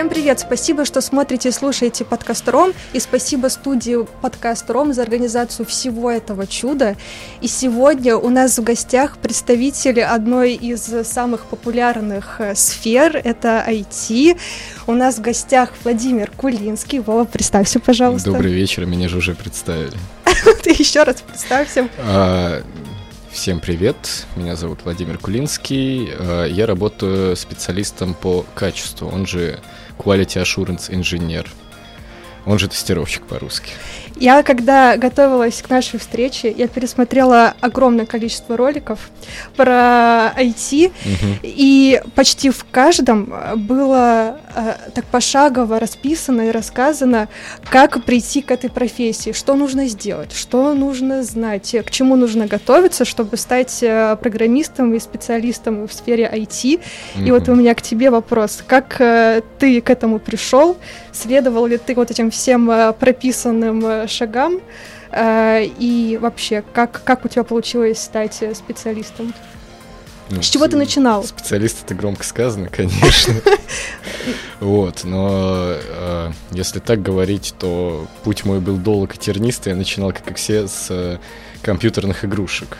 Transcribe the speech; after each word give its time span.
Всем 0.00 0.08
привет! 0.08 0.40
Спасибо, 0.40 0.86
что 0.86 1.02
смотрите 1.02 1.50
и 1.50 1.52
слушаете 1.52 2.06
подкаст 2.06 2.48
Ром, 2.48 2.72
и 2.94 3.00
спасибо 3.00 3.48
студии 3.48 3.98
подкаст 4.22 4.70
Ром 4.70 4.94
за 4.94 5.02
организацию 5.02 5.66
всего 5.66 6.10
этого 6.10 6.46
чуда. 6.46 6.96
И 7.42 7.48
сегодня 7.48 8.16
у 8.16 8.30
нас 8.30 8.58
в 8.58 8.62
гостях 8.62 9.18
представители 9.18 10.00
одной 10.00 10.54
из 10.54 10.80
самых 11.06 11.44
популярных 11.44 12.40
э, 12.40 12.54
сфер, 12.54 13.14
это 13.14 13.62
IT. 13.68 14.38
У 14.86 14.92
нас 14.92 15.18
в 15.18 15.20
гостях 15.20 15.70
Владимир 15.84 16.30
Кулинский. 16.30 17.00
Вова, 17.00 17.26
представься, 17.26 17.78
пожалуйста. 17.78 18.30
Добрый 18.30 18.54
вечер, 18.54 18.86
меня 18.86 19.06
же 19.06 19.18
уже 19.18 19.34
представили. 19.34 19.98
Ты 20.62 20.70
еще 20.70 21.02
раз 21.02 21.20
представься. 21.20 21.90
А, 21.98 22.62
всем 23.30 23.60
привет, 23.60 24.26
меня 24.34 24.56
зовут 24.56 24.80
Владимир 24.84 25.18
Кулинский, 25.18 26.08
а, 26.18 26.46
я 26.46 26.64
работаю 26.64 27.36
специалистом 27.36 28.14
по 28.14 28.46
качеству, 28.54 29.06
он 29.06 29.26
же 29.26 29.60
Quality 30.02 30.42
Assurance 30.42 30.90
Engineer. 30.90 31.46
Он 32.46 32.58
же 32.58 32.68
тестировщик 32.68 33.26
по-русски. 33.26 33.72
Я, 34.16 34.42
когда 34.42 34.96
готовилась 34.96 35.62
к 35.62 35.70
нашей 35.70 35.98
встрече, 35.98 36.50
я 36.50 36.68
пересмотрела 36.68 37.54
огромное 37.60 38.06
количество 38.06 38.56
роликов 38.56 39.10
про 39.56 40.32
IT, 40.36 40.88
угу. 40.88 41.38
и 41.42 42.02
почти 42.14 42.50
в 42.50 42.64
каждом 42.70 43.32
было 43.56 44.38
э, 44.54 44.74
так 44.94 45.04
пошагово 45.06 45.78
расписано 45.80 46.42
и 46.42 46.50
рассказано, 46.50 47.28
как 47.70 48.04
прийти 48.04 48.42
к 48.42 48.50
этой 48.50 48.70
профессии, 48.70 49.32
что 49.32 49.54
нужно 49.54 49.86
сделать, 49.86 50.32
что 50.32 50.74
нужно 50.74 51.22
знать, 51.22 51.74
к 51.84 51.90
чему 51.90 52.16
нужно 52.16 52.46
готовиться, 52.46 53.04
чтобы 53.04 53.36
стать 53.36 53.82
э, 53.82 54.16
программистом 54.20 54.94
и 54.94 55.00
специалистом 55.00 55.86
в 55.86 55.92
сфере 55.92 56.30
IT. 56.32 56.80
Угу. 57.16 57.24
И 57.24 57.30
вот 57.30 57.48
у 57.48 57.54
меня 57.54 57.74
к 57.74 57.82
тебе 57.82 58.10
вопрос, 58.10 58.62
как 58.66 59.00
э, 59.00 59.42
ты 59.58 59.80
к 59.80 59.90
этому 59.90 60.18
пришел, 60.18 60.76
следовал 61.12 61.66
ли 61.66 61.78
ты 61.78 61.94
вот 61.94 62.10
этим 62.10 62.30
всем 62.30 62.70
э, 62.70 62.92
прописанным 62.92 63.99
э, 64.04 64.08
шагам? 64.08 64.60
Э, 65.12 65.64
и 65.64 66.18
вообще, 66.20 66.62
как, 66.72 67.02
как 67.04 67.24
у 67.24 67.28
тебя 67.28 67.44
получилось 67.44 68.00
стать 68.00 68.42
э, 68.42 68.54
специалистом? 68.54 69.34
Ну, 70.30 70.42
С 70.42 70.48
чего 70.48 70.68
ты 70.68 70.76
начинал? 70.76 71.24
Специалист 71.24 71.84
это 71.84 71.94
громко 71.94 72.24
сказано, 72.24 72.68
конечно. 72.68 73.34
Вот, 74.60 75.04
но 75.04 75.72
э, 75.74 76.32
если 76.50 76.80
так 76.80 77.00
говорить, 77.00 77.54
то 77.58 78.06
путь 78.22 78.44
мой 78.44 78.60
был 78.60 78.76
долг 78.76 79.14
и 79.14 79.18
тернистый. 79.18 79.70
Я 79.72 79.76
начинал, 79.76 80.12
как 80.12 80.30
и 80.30 80.34
все, 80.34 80.68
с 80.68 81.18
компьютерных 81.62 82.26
игрушек. 82.26 82.76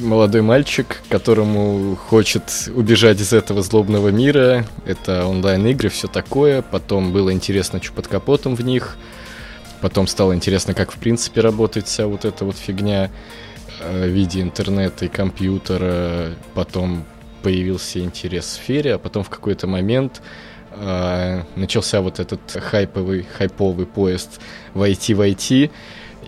Молодой 0.00 0.40
мальчик, 0.40 1.02
которому 1.10 1.94
хочет 1.94 2.70
убежать 2.74 3.20
из 3.20 3.34
этого 3.34 3.62
злобного 3.62 4.08
мира. 4.08 4.64
Это 4.86 5.26
онлайн-игры, 5.26 5.90
все 5.90 6.08
такое. 6.08 6.62
Потом 6.62 7.12
было 7.12 7.30
интересно, 7.30 7.80
что 7.82 7.92
под 7.92 8.08
капотом 8.08 8.56
в 8.56 8.62
них. 8.62 8.96
Потом 9.82 10.06
стало 10.06 10.34
интересно, 10.34 10.74
как 10.74 10.92
в 10.92 10.98
принципе 10.98 11.40
работает 11.40 11.88
вся 11.88 12.06
вот 12.06 12.24
эта 12.24 12.44
вот 12.44 12.56
фигня 12.56 13.10
э, 13.80 14.06
в 14.06 14.10
виде 14.10 14.40
интернета 14.40 15.06
и 15.06 15.08
компьютера. 15.08 16.36
Потом 16.54 17.04
появился 17.42 17.98
интерес 17.98 18.44
в 18.44 18.52
сфере, 18.52 18.94
а 18.94 18.98
потом 18.98 19.24
в 19.24 19.28
какой-то 19.28 19.66
момент 19.66 20.22
э, 20.70 21.42
начался 21.56 22.00
вот 22.00 22.20
этот 22.20 22.40
хайповый, 22.52 23.26
хайповый 23.36 23.86
поезд 23.86 24.40
в 24.72 24.82
IT 24.82 25.14
в 25.16 25.20
IT. 25.20 25.70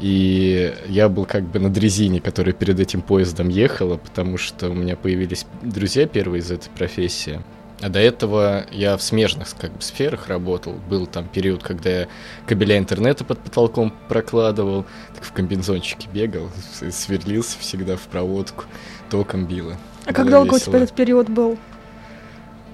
И 0.00 0.74
я 0.88 1.08
был 1.08 1.24
как 1.24 1.44
бы 1.44 1.60
на 1.60 1.72
дрезине, 1.72 2.20
которая 2.20 2.52
перед 2.52 2.80
этим 2.80 3.02
поездом 3.02 3.48
ехала, 3.48 3.96
потому 3.96 4.36
что 4.36 4.68
у 4.68 4.74
меня 4.74 4.96
появились 4.96 5.46
друзья 5.62 6.08
первые 6.08 6.40
из 6.40 6.50
этой 6.50 6.70
профессии. 6.70 7.40
А 7.80 7.88
до 7.88 7.98
этого 7.98 8.66
я 8.70 8.96
в 8.96 9.02
смежных 9.02 9.48
как 9.58 9.72
бы, 9.72 9.82
сферах 9.82 10.28
работал. 10.28 10.74
Был 10.88 11.06
там 11.06 11.28
период, 11.28 11.62
когда 11.62 11.90
я 11.90 12.08
кабеля 12.46 12.78
интернета 12.78 13.24
под 13.24 13.40
потолком 13.40 13.92
прокладывал, 14.08 14.86
так 15.14 15.24
в 15.24 15.32
комбинзончике 15.32 16.08
бегал, 16.12 16.50
сверлился 16.90 17.58
всегда 17.58 17.96
в 17.96 18.02
проводку, 18.02 18.64
током 19.10 19.46
било. 19.46 19.76
А 20.06 20.12
как 20.12 20.30
долго 20.30 20.54
весело. 20.54 20.56
у 20.56 20.72
тебя 20.72 20.84
этот 20.84 20.94
период 20.94 21.28
был? 21.28 21.58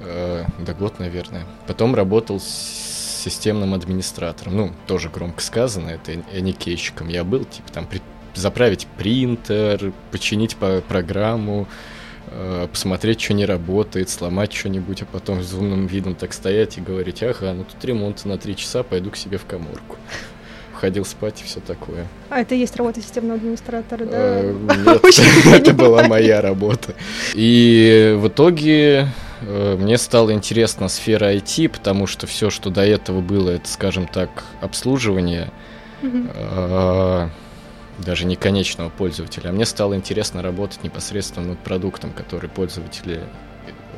Э, 0.00 0.44
да 0.58 0.74
год, 0.74 0.98
наверное. 0.98 1.44
Потом 1.66 1.94
работал 1.94 2.38
с 2.38 2.90
системным 3.20 3.74
администратором. 3.74 4.56
Ну, 4.56 4.72
тоже 4.86 5.08
громко 5.08 5.42
сказано, 5.42 5.90
это 5.90 6.16
не 6.40 6.52
кейщиком 6.52 7.08
я 7.08 7.24
был, 7.24 7.44
типа 7.44 7.70
там 7.72 7.86
при, 7.86 8.00
заправить 8.34 8.86
принтер, 8.96 9.92
починить 10.10 10.56
по 10.56 10.80
программу, 10.80 11.68
посмотреть, 12.72 13.20
что 13.20 13.34
не 13.34 13.44
работает, 13.44 14.08
сломать 14.08 14.52
что-нибудь, 14.52 15.02
а 15.02 15.06
потом 15.06 15.42
с 15.42 15.52
умным 15.52 15.86
видом 15.86 16.14
так 16.14 16.32
стоять 16.32 16.78
и 16.78 16.80
говорить, 16.80 17.22
ага, 17.22 17.52
ну 17.52 17.64
тут 17.64 17.84
ремонт 17.84 18.24
на 18.24 18.38
три 18.38 18.56
часа, 18.56 18.82
пойду 18.82 19.10
к 19.10 19.16
себе 19.16 19.38
в 19.38 19.46
коморку. 19.46 19.96
Ходил 20.74 21.04
спать 21.04 21.42
и 21.42 21.44
все 21.44 21.60
такое. 21.60 22.06
А 22.30 22.40
это 22.40 22.54
и 22.54 22.58
есть 22.58 22.74
работа 22.76 23.02
системного 23.02 23.34
администратора, 23.34 24.04
да? 24.06 24.16
Э, 24.16 24.52
нет, 24.86 25.46
это 25.46 25.74
была 25.74 26.04
моя 26.04 26.40
работа. 26.40 26.94
И 27.34 28.16
в 28.18 28.28
итоге 28.28 29.08
э, 29.42 29.76
мне 29.78 29.98
стало 29.98 30.32
интересна 30.32 30.88
сфера 30.88 31.34
IT, 31.34 31.68
потому 31.68 32.06
что 32.06 32.26
все, 32.26 32.48
что 32.48 32.70
до 32.70 32.82
этого 32.86 33.20
было, 33.20 33.50
это, 33.50 33.68
скажем 33.68 34.06
так, 34.06 34.30
обслуживание 34.62 35.50
даже 38.04 38.24
не 38.24 38.36
конечного 38.36 38.90
пользователя, 38.90 39.50
а 39.50 39.52
мне 39.52 39.64
стало 39.66 39.94
интересно 39.94 40.42
работать 40.42 40.82
непосредственно 40.82 41.48
над 41.48 41.58
продуктом, 41.58 42.12
который 42.12 42.48
пользователи 42.48 43.20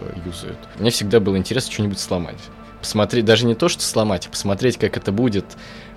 э, 0.00 0.12
юзают. 0.26 0.58
Мне 0.78 0.90
всегда 0.90 1.20
было 1.20 1.36
интересно 1.36 1.72
что-нибудь 1.72 1.98
сломать. 1.98 2.38
Посмотреть, 2.80 3.24
даже 3.24 3.46
не 3.46 3.54
то, 3.54 3.68
что 3.68 3.82
сломать, 3.82 4.26
а 4.26 4.30
посмотреть, 4.30 4.76
как 4.76 4.96
это 4.96 5.12
будет, 5.12 5.44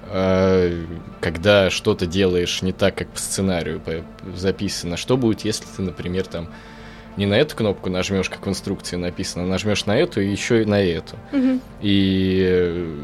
э, 0.09 0.85
когда 1.19 1.69
что-то 1.69 2.05
делаешь 2.05 2.61
не 2.61 2.71
так, 2.71 2.95
как 2.95 3.09
по 3.09 3.19
сценарию 3.19 3.81
записано. 4.35 4.97
Что 4.97 5.17
будет, 5.17 5.41
если 5.41 5.65
ты, 5.65 5.81
например, 5.81 6.27
там 6.27 6.49
не 7.17 7.25
на 7.25 7.35
эту 7.35 7.55
кнопку 7.55 7.89
нажмешь, 7.89 8.29
как 8.29 8.45
в 8.45 8.49
инструкции 8.49 8.97
написано, 8.97 9.45
а 9.45 9.47
нажмешь 9.47 9.85
на 9.85 9.97
эту 9.97 10.21
и 10.21 10.29
еще 10.29 10.61
и 10.61 10.65
на 10.65 10.81
эту. 10.81 11.15
Угу. 11.31 11.59
И 11.81 12.95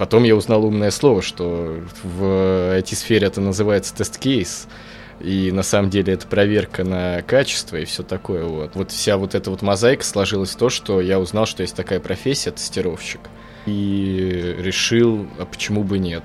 Потом 0.00 0.24
я 0.24 0.34
узнал 0.34 0.64
умное 0.64 0.90
слово, 0.90 1.20
что 1.20 1.78
в 2.02 2.22
IT-сфере 2.78 3.26
это 3.26 3.42
называется 3.42 3.94
тест-кейс. 3.94 4.66
И 5.20 5.52
на 5.52 5.62
самом 5.62 5.90
деле 5.90 6.14
это 6.14 6.26
проверка 6.26 6.84
на 6.84 7.20
качество 7.20 7.76
и 7.76 7.84
все 7.84 8.02
такое. 8.02 8.44
Вот. 8.44 8.76
вот 8.76 8.92
вся 8.92 9.18
вот 9.18 9.34
эта 9.34 9.50
вот 9.50 9.60
мозаика 9.60 10.02
сложилась 10.02 10.52
в 10.52 10.56
то, 10.56 10.70
что 10.70 11.02
я 11.02 11.20
узнал, 11.20 11.44
что 11.44 11.60
есть 11.60 11.76
такая 11.76 12.00
профессия 12.00 12.50
тестировщик. 12.50 13.20
И 13.66 14.56
решил, 14.58 15.26
а 15.38 15.44
почему 15.44 15.84
бы 15.84 15.98
нет 15.98 16.24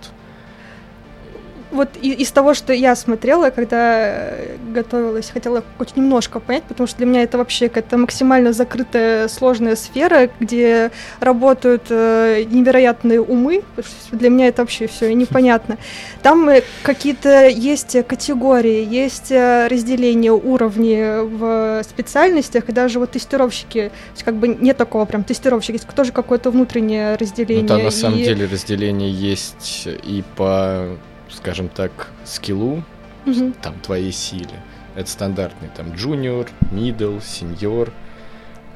вот 1.76 1.90
из 2.02 2.32
того, 2.32 2.54
что 2.54 2.74
я 2.74 2.96
смотрела, 2.96 3.50
когда 3.50 4.32
готовилась, 4.74 5.30
хотела 5.30 5.64
хоть 5.78 5.96
немножко 5.96 6.40
понять, 6.40 6.64
потому 6.64 6.88
что 6.88 6.98
для 6.98 7.06
меня 7.06 7.24
это 7.24 7.38
вообще 7.38 7.68
какая-то 7.68 7.98
максимально 7.98 8.54
закрытая, 8.54 9.28
сложная 9.28 9.76
сфера, 9.76 10.30
где 10.40 10.92
работают 11.20 11.84
э, 11.90 12.44
невероятные 12.50 13.22
умы. 13.22 13.64
Для 14.12 14.30
меня 14.30 14.48
это 14.48 14.62
вообще 14.62 14.88
все 14.88 15.14
непонятно. 15.14 15.78
Там 16.22 16.50
э, 16.50 16.64
какие-то 16.84 17.48
есть 17.48 17.96
категории, 18.08 18.86
есть 18.86 19.32
э, 19.32 19.68
разделение 19.68 20.32
уровней 20.34 21.26
в 21.26 21.84
специальностях, 21.84 22.70
и 22.70 22.72
даже 22.72 23.00
вот 23.00 23.12
тестировщики, 23.12 23.92
как 24.24 24.36
бы 24.36 24.48
нет 24.48 24.78
такого 24.78 25.06
прям 25.06 25.24
тестировщик, 25.24 25.74
есть 25.74 25.88
тоже 25.90 26.12
какое-то 26.12 26.52
внутреннее 26.52 27.16
разделение. 27.16 27.64
Ну, 27.64 27.68
там 27.68 27.84
на 27.84 27.92
самом 27.92 28.20
и... 28.20 28.24
деле 28.24 28.48
разделение 28.52 29.12
есть 29.12 29.88
и 29.88 30.24
по 30.36 30.98
скажем 31.36 31.70
так, 31.70 32.12
скиллу, 32.24 32.84
угу. 33.26 33.54
там, 33.62 33.80
твоей 33.82 34.12
силе. 34.12 34.64
Это 34.96 35.10
стандартный, 35.10 35.70
там, 35.76 35.88
junior, 35.92 36.50
middle, 36.72 37.20
senior. 37.20 37.92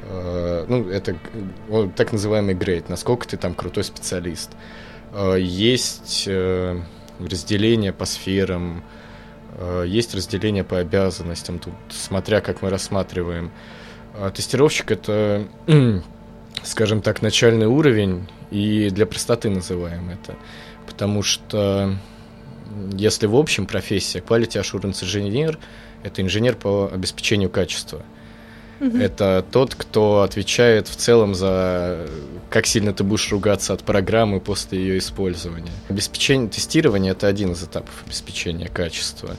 Э, 0.03 0.65
ну, 0.67 0.89
это 0.89 1.15
э, 1.69 1.89
так 1.95 2.11
называемый 2.11 2.55
grade, 2.55 2.85
насколько 2.89 3.27
ты 3.27 3.37
там 3.37 3.53
крутой 3.53 3.83
специалист. 3.83 4.51
Э, 5.13 5.37
есть 5.39 6.25
э, 6.27 6.79
разделение 7.19 7.93
по 7.93 8.05
сферам, 8.05 8.83
э, 9.57 9.85
есть 9.87 10.13
разделение 10.13 10.63
по 10.63 10.79
обязанностям, 10.79 11.59
тут, 11.59 11.73
смотря 11.89 12.41
как 12.41 12.61
мы 12.61 12.69
рассматриваем. 12.69 13.51
А 14.13 14.31
тестировщик— 14.31 14.91
это, 14.91 15.47
скажем 16.63 17.01
так, 17.01 17.21
начальный 17.21 17.67
уровень, 17.67 18.27
и 18.51 18.89
для 18.89 19.05
простоты 19.05 19.49
называем 19.49 20.09
это. 20.09 20.35
Потому 20.85 21.21
что 21.21 21.95
если 22.93 23.25
в 23.27 23.35
общем 23.35 23.65
профессия 23.65 24.19
Quality 24.19 24.61
Assurance 24.61 25.03
Engineer– 25.03 25.57
это 26.03 26.21
инженер 26.21 26.55
по 26.55 26.89
обеспечению 26.91 27.49
качества. 27.49 28.01
Угу. 28.79 28.97
Это 28.97 29.45
тот, 29.51 29.75
кто 29.75 30.21
отвечает 30.21 30.87
в 30.87 30.95
целом 30.95 31.35
за 31.35 32.07
как 32.49 32.65
сильно 32.65 32.93
ты 32.93 33.03
будешь 33.03 33.29
ругаться 33.31 33.73
от 33.73 33.83
программы 33.83 34.39
после 34.39 34.79
ее 34.79 34.97
использования. 34.97 35.71
Обеспечение 35.89 36.49
тестирования– 36.49 37.11
это 37.13 37.27
один 37.27 37.51
из 37.51 37.63
этапов 37.63 38.03
обеспечения 38.05 38.67
качества. 38.67 39.35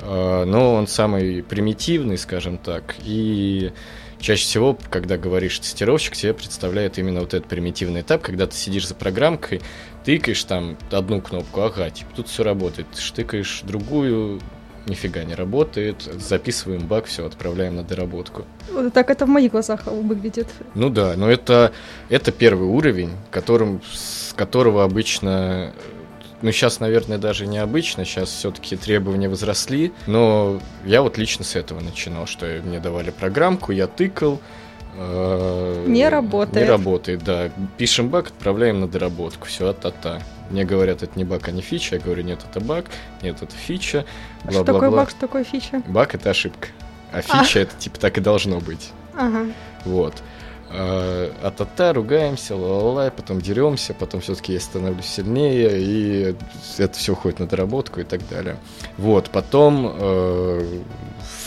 А, 0.00 0.44
но 0.44 0.74
он 0.74 0.86
самый 0.86 1.42
примитивный, 1.42 2.18
скажем 2.18 2.58
так, 2.58 2.94
и 3.04 3.72
чаще 4.22 4.44
всего, 4.44 4.78
когда 4.88 5.18
говоришь 5.18 5.58
тестировщик, 5.58 6.16
тебе 6.16 6.32
представляет 6.32 6.96
именно 6.96 7.20
вот 7.20 7.34
этот 7.34 7.48
примитивный 7.48 8.00
этап, 8.00 8.22
когда 8.22 8.46
ты 8.46 8.56
сидишь 8.56 8.88
за 8.88 8.94
программкой, 8.94 9.60
тыкаешь 10.04 10.42
там 10.44 10.78
одну 10.90 11.20
кнопку, 11.20 11.60
ага, 11.60 11.90
типа 11.90 12.10
тут 12.16 12.28
все 12.28 12.44
работает, 12.44 12.86
штыкаешь 12.96 13.62
другую, 13.64 14.40
нифига 14.86 15.24
не 15.24 15.34
работает, 15.34 16.02
записываем 16.02 16.86
баг, 16.86 17.06
все, 17.06 17.26
отправляем 17.26 17.76
на 17.76 17.82
доработку. 17.82 18.44
Так 18.94 19.10
это 19.10 19.26
в 19.26 19.28
моих 19.28 19.52
глазах 19.52 19.86
выглядит. 19.86 20.48
Ну 20.74 20.88
да, 20.88 21.14
но 21.16 21.30
это, 21.30 21.72
это 22.08 22.32
первый 22.32 22.68
уровень, 22.68 23.10
которым, 23.30 23.82
с 23.92 24.32
которого 24.34 24.84
обычно 24.84 25.72
ну, 26.42 26.52
сейчас, 26.52 26.80
наверное, 26.80 27.18
даже 27.18 27.46
необычно, 27.46 28.04
сейчас 28.04 28.30
все-таки 28.30 28.76
требования 28.76 29.28
возросли, 29.28 29.92
но 30.06 30.60
я 30.84 31.02
вот 31.02 31.18
лично 31.18 31.44
с 31.44 31.56
этого 31.56 31.80
начинал, 31.80 32.26
что 32.26 32.46
мне 32.64 32.80
давали 32.80 33.10
программку, 33.10 33.72
я 33.72 33.86
тыкал, 33.86 34.40
э, 34.96 35.84
не 35.86 36.08
работает. 36.08 36.56
Не 36.56 36.70
работает, 36.70 37.24
да. 37.24 37.50
Пишем 37.78 38.08
баг, 38.08 38.28
отправляем 38.28 38.80
на 38.80 38.88
доработку. 38.88 39.46
Все, 39.46 39.68
а-та-та. 39.68 40.20
Мне 40.50 40.64
говорят, 40.64 41.02
это 41.02 41.16
не 41.16 41.24
баг, 41.24 41.48
а 41.48 41.50
не 41.50 41.62
фича. 41.62 41.96
Я 41.96 42.02
говорю, 42.02 42.22
нет, 42.22 42.40
это 42.48 42.60
баг, 42.60 42.86
нет, 43.22 43.40
это 43.40 43.54
фича. 43.54 44.04
Бла 44.44 44.52
-бла 44.52 44.52
-бла. 44.52 44.52
Что 44.52 44.64
такое 44.64 44.90
баг, 44.90 45.10
что 45.10 45.20
такое 45.20 45.44
фича? 45.44 45.82
Баг— 45.86 46.14
это 46.16 46.30
ошибка. 46.30 46.68
А 47.12 47.22
фича 47.22 47.60
а.— 47.60 47.62
это 47.62 47.76
типа 47.78 47.98
так 47.98 48.18
и 48.18 48.20
должно 48.20 48.60
быть. 48.60 48.90
Ага. 49.14 49.46
Вот. 49.84 50.14
А, 50.74 51.30
а-та-та, 51.42 51.92
ругаемся, 51.92 52.54
ла-ла-ла, 52.54 53.10
потом 53.10 53.40
деремся, 53.40 53.92
потом 53.92 54.20
все-таки 54.20 54.54
я 54.54 54.60
становлюсь 54.60 55.06
сильнее, 55.06 55.70
и 55.78 56.34
это 56.78 56.98
все 56.98 57.12
уходит 57.12 57.40
на 57.40 57.46
доработку 57.46 58.00
и 58.00 58.04
так 58.04 58.26
далее. 58.28 58.56
Вот, 58.96 59.28
потом 59.30 59.94
э, 59.94 60.80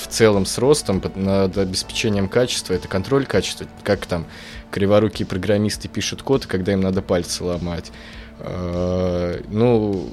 в 0.03 0.07
целом 0.07 0.45
с 0.45 0.57
ростом 0.59 1.01
над 1.15 1.57
обеспечением 1.57 2.29
качества, 2.29 2.73
это 2.73 2.87
контроль 2.87 3.25
качества, 3.25 3.65
как 3.83 4.05
там 4.05 4.25
криворукие 4.69 5.25
программисты 5.25 5.87
пишут 5.87 6.21
код, 6.21 6.45
когда 6.45 6.73
им 6.73 6.81
надо 6.81 7.01
пальцы 7.01 7.43
ломать. 7.43 7.91
Э, 8.39 9.41
ну, 9.49 10.07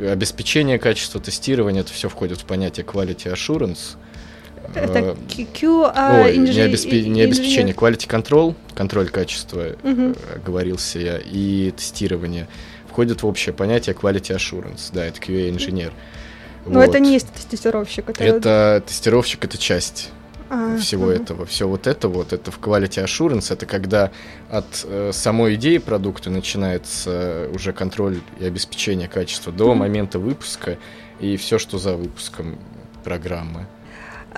обеспечение 0.00 0.80
качества, 0.80 1.20
тестирование, 1.20 1.82
это 1.82 1.92
все 1.92 2.08
входит 2.08 2.40
в 2.40 2.46
понятие 2.46 2.84
quality 2.84 3.32
assurance. 3.32 3.96
Это 4.74 5.16
Q, 5.54 5.84
а 5.94 6.22
Ой, 6.24 6.36
не, 6.36 6.60
обеспе... 6.60 7.02
не 7.08 7.22
обеспечение, 7.22 7.74
quality 7.74 8.08
control, 8.08 8.54
контроль 8.74 9.08
качества, 9.08 9.76
угу. 9.82 10.14
говорился 10.44 10.98
я, 10.98 11.18
и 11.18 11.72
тестирование 11.76 12.48
входит 12.88 13.22
в 13.22 13.26
общее 13.26 13.54
понятие 13.54 13.94
quality 13.94 14.34
assurance, 14.34 14.90
да, 14.92 15.04
это 15.04 15.20
QA-инженер. 15.20 15.92
Но 16.64 16.80
вот. 16.80 16.88
это 16.88 16.98
не 16.98 17.12
есть 17.12 17.28
тестировщик. 17.50 18.08
Это, 18.08 18.24
это 18.24 18.82
тестировщик, 18.86 19.44
это 19.44 19.58
часть 19.58 20.10
а, 20.48 20.76
всего 20.78 21.04
угу. 21.04 21.12
этого. 21.12 21.46
Все 21.46 21.68
вот 21.68 21.86
это 21.86 22.08
вот, 22.08 22.32
это 22.32 22.50
в 22.50 22.58
quality 22.58 23.04
assurance, 23.04 23.52
это 23.52 23.66
когда 23.66 24.10
от 24.50 24.84
э, 24.84 25.10
самой 25.12 25.56
идеи 25.56 25.78
продукта 25.78 26.30
начинается 26.30 27.50
уже 27.54 27.72
контроль 27.72 28.20
и 28.40 28.44
обеспечение 28.44 29.08
качества 29.08 29.52
до 29.52 29.66
угу. 29.66 29.74
момента 29.74 30.18
выпуска 30.18 30.78
и 31.20 31.36
все, 31.36 31.58
что 31.58 31.78
за 31.78 31.96
выпуском 31.96 32.58
программы. 33.04 33.66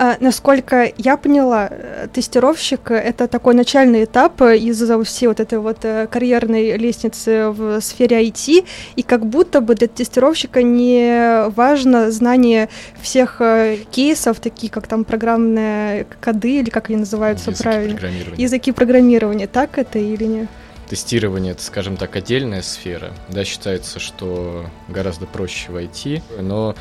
А, 0.01 0.17
насколько 0.21 0.93
я 0.97 1.17
поняла, 1.17 1.69
э, 1.69 2.07
тестировщик— 2.13 2.91
это 2.93 3.27
такой 3.27 3.55
начальный 3.55 4.05
этап 4.05 4.41
из 4.43 4.81
всей 5.05 5.27
вот 5.27 5.41
этой 5.41 5.59
вот 5.59 5.79
э, 5.83 6.07
карьерной 6.07 6.77
лестницы 6.77 7.49
в 7.51 7.81
сфере 7.81 8.25
IT, 8.29 8.65
и 8.95 9.03
как 9.03 9.27
будто 9.27 9.61
бы 9.61 9.75
для 9.75 9.89
тестировщика 9.89 10.63
не 10.63 11.49
важно 11.49 12.13
знание 12.13 12.69
всех 13.01 13.41
э, 13.41 13.79
кейсов, 13.91 14.39
такие 14.39 14.71
как 14.71 14.87
там 14.87 15.03
программные 15.03 16.07
коды, 16.21 16.61
или 16.61 16.71
как 16.71 16.91
они 16.91 16.99
называются 16.99 17.51
Языки 17.51 17.65
правильно? 17.65 17.95
Программирования. 17.97 18.43
Языки 18.45 18.71
программирования. 18.71 19.47
Так 19.49 19.79
это 19.79 19.99
или 19.99 20.25
нет? 20.25 20.49
Тестирование 20.89 21.55
это, 21.55 21.63
скажем 21.65 21.97
так, 21.97 22.15
отдельная 22.15 22.63
сфера. 22.63 23.11
Да, 23.31 23.45
считается, 23.45 23.99
что 23.99 24.67
гораздо 24.87 25.27
проще 25.27 25.73
войти, 25.73 26.23
но 26.41 26.77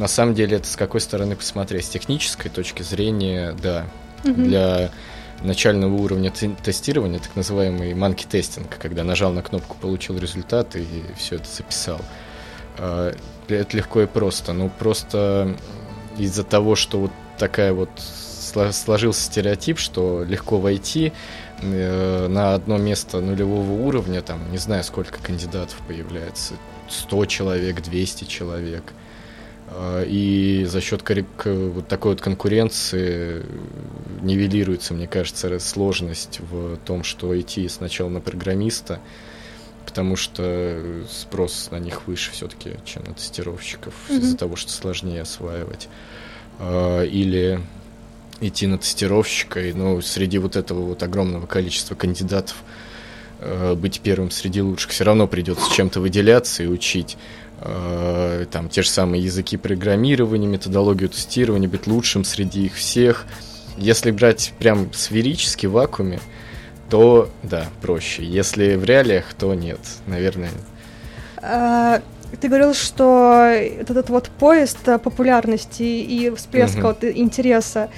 на 0.00 0.08
самом 0.08 0.34
деле 0.34 0.56
это 0.56 0.66
с 0.66 0.76
какой 0.76 1.02
стороны 1.02 1.36
посмотреть? 1.36 1.84
С 1.84 1.90
технической 1.90 2.50
точки 2.50 2.82
зрения, 2.82 3.54
да. 3.62 3.84
Угу. 4.24 4.32
Для 4.32 4.90
начального 5.42 5.94
уровня 5.94 6.30
тестирования, 6.30 7.18
так 7.18 7.36
называемый 7.36 7.92
monkey 7.92 8.26
тестинг, 8.26 8.78
когда 8.78 9.04
нажал 9.04 9.30
на 9.32 9.42
кнопку, 9.42 9.76
получил 9.78 10.18
результат 10.18 10.74
и 10.74 10.86
все 11.18 11.36
это 11.36 11.48
записал. 11.48 12.00
А, 12.78 13.14
это 13.48 13.76
легко 13.76 14.00
и 14.00 14.06
просто. 14.06 14.54
Ну, 14.54 14.70
просто 14.70 15.54
из-за 16.16 16.44
того, 16.44 16.76
что 16.76 17.00
вот 17.00 17.12
такая 17.38 17.74
вот 17.74 17.90
сложился 18.72 19.22
стереотип, 19.22 19.78
что 19.78 20.24
легко 20.24 20.58
войти 20.58 21.12
э, 21.60 22.26
на 22.26 22.54
одно 22.54 22.78
место 22.78 23.20
нулевого 23.20 23.72
уровня, 23.72 24.22
там, 24.22 24.50
не 24.50 24.58
знаю, 24.58 24.82
сколько 24.82 25.22
кандидатов 25.22 25.76
появляется, 25.86 26.54
100 26.88 27.26
человек, 27.26 27.82
200 27.82 28.24
человек– 28.24 28.82
и 30.06 30.66
за 30.68 30.80
счет 30.80 31.02
вот 31.44 31.88
такой 31.88 32.12
вот 32.12 32.20
конкуренции 32.20 33.44
нивелируется, 34.20 34.94
мне 34.94 35.06
кажется, 35.06 35.58
сложность 35.58 36.40
в 36.40 36.76
том, 36.78 37.04
что 37.04 37.38
идти 37.38 37.68
сначала 37.68 38.08
на 38.08 38.20
программиста, 38.20 39.00
потому 39.86 40.16
что 40.16 41.04
спрос 41.10 41.68
на 41.70 41.78
них 41.78 42.06
выше 42.06 42.32
все-таки, 42.32 42.72
чем 42.84 43.04
на 43.04 43.14
тестировщиков, 43.14 43.94
mm-hmm. 44.08 44.18
из-за 44.18 44.36
того, 44.36 44.56
что 44.56 44.70
сложнее 44.70 45.22
осваивать. 45.22 45.88
А, 46.58 47.02
или 47.04 47.60
идти 48.40 48.66
на 48.66 48.78
тестировщика, 48.78 49.60
и 49.60 49.72
ну, 49.72 50.00
среди 50.00 50.38
вот 50.38 50.56
этого 50.56 50.82
вот 50.82 51.02
огромного 51.02 51.46
количества 51.46 51.94
кандидатов 51.94 52.56
а, 53.40 53.74
быть 53.74 54.00
первым 54.00 54.30
среди 54.30 54.62
лучших 54.62 54.92
все 54.92 55.04
равно 55.04 55.26
придется 55.26 55.72
чем-то 55.72 56.00
выделяться 56.00 56.62
и 56.62 56.66
учить. 56.66 57.16
Э, 57.62 58.46
там 58.50 58.68
те 58.68 58.82
же 58.82 58.88
самые 58.88 59.22
языки 59.22 59.56
программирования, 59.56 60.46
методологию 60.46 61.08
тестирования, 61.08 61.68
быть 61.68 61.86
лучшим 61.86 62.24
среди 62.24 62.66
их 62.66 62.74
всех. 62.74 63.26
Если 63.76 64.10
брать 64.10 64.52
прям 64.58 64.92
сферически 64.92 65.66
в 65.66 65.72
вакууме, 65.72 66.20
то 66.88 67.30
да, 67.42 67.66
проще. 67.82 68.24
Если 68.24 68.74
в 68.76 68.84
реалиях, 68.84 69.34
то 69.34 69.54
нет, 69.54 69.80
наверное. 70.06 70.50
Ты 72.38 72.48
говорил, 72.48 72.74
что 72.74 73.44
этот 73.44 74.08
вот 74.10 74.28
поезд 74.38 74.78
популярности 75.02 75.82
и 75.82 76.30
всплеска 76.34 76.78
угу. 76.78 76.86
вот 76.88 77.04
интереса. 77.04 77.90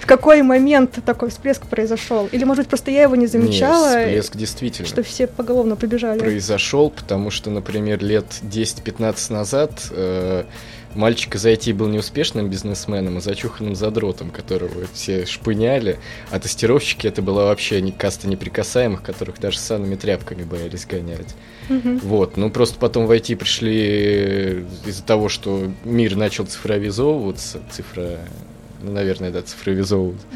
В 0.00 0.06
какой 0.06 0.42
момент 0.42 0.98
такой 1.04 1.30
всплеск 1.30 1.66
произошел? 1.66 2.28
Или, 2.32 2.44
может 2.44 2.62
быть, 2.62 2.68
просто 2.68 2.90
я 2.90 3.02
его 3.02 3.16
не 3.16 3.26
замечала? 3.26 3.94
Нет, 3.96 4.06
всплеск 4.06 4.36
действительно. 4.36 4.88
Что 4.88 5.02
все 5.02 5.26
поголовно 5.26 5.76
побежали. 5.76 6.18
Произошел, 6.18 6.90
потому 6.90 7.30
что, 7.30 7.50
например, 7.50 8.02
лет 8.02 8.26
10-15 8.42 9.32
назад 9.32 9.70
э, 9.90 10.44
мальчик 10.94 11.34
из 11.36 11.44
IT 11.44 11.72
был 11.74 11.88
неуспешным 11.88 12.48
бизнесменом, 12.48 13.18
а 13.18 13.20
зачуханным 13.20 13.74
задротом, 13.74 14.30
которого 14.30 14.86
все 14.92 15.26
шпыняли, 15.26 15.98
а 16.30 16.38
тестировщики 16.38 17.06
это 17.06 17.22
была 17.22 17.44
вообще 17.44 17.80
не 17.80 17.92
каста 17.92 18.28
неприкасаемых, 18.28 19.02
которых 19.02 19.40
даже 19.40 19.58
санными 19.58 19.94
тряпками 19.94 20.44
боялись 20.44 20.86
гонять. 20.86 21.34
Угу. 21.68 21.98
Вот, 22.02 22.36
ну 22.36 22.50
просто 22.50 22.78
потом 22.78 23.06
в 23.06 23.12
IT 23.12 23.36
пришли 23.36 24.64
из-за 24.86 25.02
того, 25.02 25.28
что 25.28 25.70
мир 25.84 26.16
начал 26.16 26.46
цифровизовываться, 26.46 27.60
цифра, 27.70 28.18
ну, 28.82 28.92
наверное, 28.92 29.30
да, 29.30 29.42
цифровизовываться. 29.42 30.26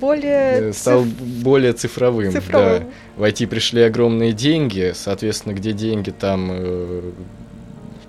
Более 0.00 0.70
э, 0.70 0.72
стал 0.72 1.04
циф... 1.04 1.12
более 1.20 1.72
цифровым, 1.72 2.32
цифровым. 2.32 2.84
да. 2.84 2.86
В 3.16 3.24
IT 3.24 3.46
пришли 3.46 3.82
огромные 3.82 4.32
деньги, 4.32 4.92
соответственно, 4.94 5.52
где 5.54 5.72
деньги, 5.72 6.10
там 6.10 6.48
э, 6.52 7.12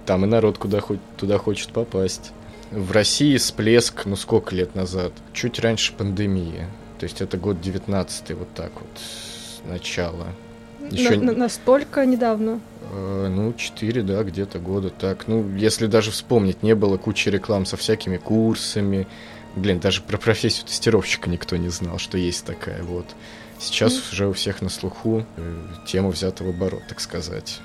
там 0.05 0.25
и 0.25 0.27
народ 0.27 0.57
куда 0.57 0.79
хоть 0.79 0.99
туда 1.17 1.37
хочет 1.37 1.69
попасть. 1.71 2.31
В 2.71 2.91
России 2.91 3.37
всплеск, 3.37 4.05
ну 4.05 4.15
сколько 4.15 4.55
лет 4.55 4.75
назад? 4.75 5.13
Чуть 5.33 5.59
раньше 5.59 5.93
пандемии. 5.93 6.65
То 6.99 7.05
есть 7.05 7.21
это 7.21 7.37
год 7.37 7.61
19 7.61 8.31
вот 8.31 8.47
так 8.53 8.71
вот, 8.73 9.69
начало. 9.69 10.27
Еще... 10.89 11.17
На, 11.17 11.33
настолько 11.33 12.05
недавно? 12.05 12.59
Э, 12.91 13.27
ну, 13.29 13.53
4, 13.53 14.03
да, 14.03 14.23
где-то 14.23 14.59
года 14.59 14.89
так. 14.89 15.27
Ну, 15.27 15.47
если 15.55 15.87
даже 15.87 16.11
вспомнить, 16.11 16.63
не 16.63 16.75
было 16.75 16.97
кучи 16.97 17.29
реклам 17.29 17.65
со 17.65 17.77
всякими 17.77 18.17
курсами. 18.17 19.07
Блин, 19.55 19.79
даже 19.79 20.01
про 20.01 20.17
профессию 20.17 20.65
тестировщика 20.65 21.29
никто 21.29 21.57
не 21.57 21.69
знал, 21.69 21.99
что 21.99 22.17
есть 22.17 22.45
такая 22.45 22.83
вот. 22.83 23.05
Сейчас 23.59 23.93
mm. 23.93 24.11
уже 24.11 24.27
у 24.27 24.33
всех 24.33 24.61
на 24.61 24.69
слуху 24.69 25.25
э, 25.37 25.57
тема 25.85 26.09
взята 26.09 26.43
в 26.43 26.49
оборот, 26.49 26.83
так 26.89 26.99
сказать. 26.99 27.59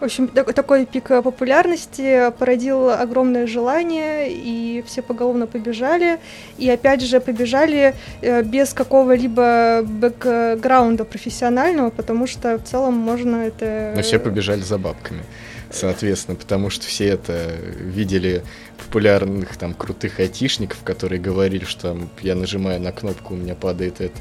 В 0.00 0.04
общем, 0.04 0.28
такой 0.28 0.86
пик 0.86 1.08
популярности 1.08 2.30
породил 2.38 2.90
огромное 2.90 3.46
желание, 3.46 4.30
и 4.30 4.84
все 4.86 5.02
поголовно 5.02 5.46
побежали. 5.46 6.18
И 6.58 6.68
опять 6.68 7.00
же 7.00 7.20
побежали 7.20 7.94
э, 8.20 8.42
без 8.42 8.74
какого-либо 8.74 9.82
бэкграунда 9.82 11.04
профессионального, 11.04 11.90
потому 11.90 12.26
что 12.26 12.58
в 12.58 12.64
целом 12.64 12.94
можно 12.94 13.36
это... 13.36 13.92
Но 13.96 14.02
все 14.02 14.18
побежали 14.18 14.60
за 14.60 14.78
бабками. 14.78 15.22
соответственно, 15.70 16.36
потому 16.36 16.70
что 16.70 16.86
все 16.86 17.06
это 17.06 17.52
видели 17.78 18.42
популярных 18.78 19.56
там 19.56 19.74
крутых 19.74 20.20
айтишников, 20.20 20.82
которые 20.84 21.20
говорили, 21.20 21.64
что 21.64 21.92
там, 21.92 22.10
я 22.22 22.34
нажимаю 22.34 22.80
на 22.80 22.92
кнопку, 22.92 23.34
у 23.34 23.36
меня 23.36 23.54
падает 23.54 24.00
это 24.00 24.18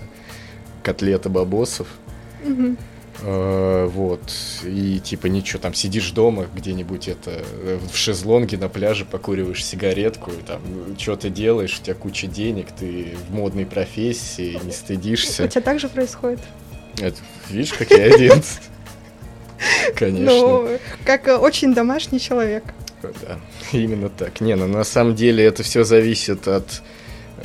котлета 0.82 1.30
бабосов. 1.30 1.88
Мгм. 2.44 2.78
Э, 3.24 3.86
Вот. 3.92 4.22
И 4.64 5.00
типа 5.00 5.28
ничего, 5.28 5.60
там 5.62 5.74
сидишь 5.74 6.12
дома 6.12 6.48
где-нибудь 6.54 7.08
это 7.08 7.32
э, 7.44 7.80
в 7.92 7.96
шезлонге 7.98 8.58
на 8.58 8.70
пляже, 8.70 9.06
покуриваешь 9.06 9.64
сигаретку, 9.66 10.32
и 10.32 10.42
там 10.46 10.62
что 10.98 11.16
ты 11.16 11.30
делаешь, 11.30 11.80
у 11.80 11.84
тебя 11.84 11.96
куча 11.96 12.28
денег, 12.28 12.68
ты 12.78 13.16
в 13.28 13.34
модной 13.34 13.66
профессии, 13.66 14.60
не 14.64 14.70
У 14.70 14.74
стыдишься. 14.74 15.48
тебя 15.48 15.62
так 15.62 15.80
же 15.80 15.88
происходит? 15.90 16.40
Это, 17.00 17.18
видишь, 17.50 17.74
как 17.74 17.90
я 17.92 18.14
один. 18.14 18.44
Конечно. 19.96 20.26
Ну, 20.26 20.80
как 21.06 21.28
э, 21.28 21.36
очень 21.36 21.74
домашний 21.74 22.20
человек. 22.20 22.64
Да, 23.02 23.40
именно 23.72 24.10
так. 24.10 24.42
Не, 24.42 24.56
ну 24.56 24.68
на 24.68 24.84
самом 24.84 25.16
деле 25.16 25.44
это 25.44 25.64
все 25.64 25.84
зависит 25.84 26.48
от, 26.48 26.82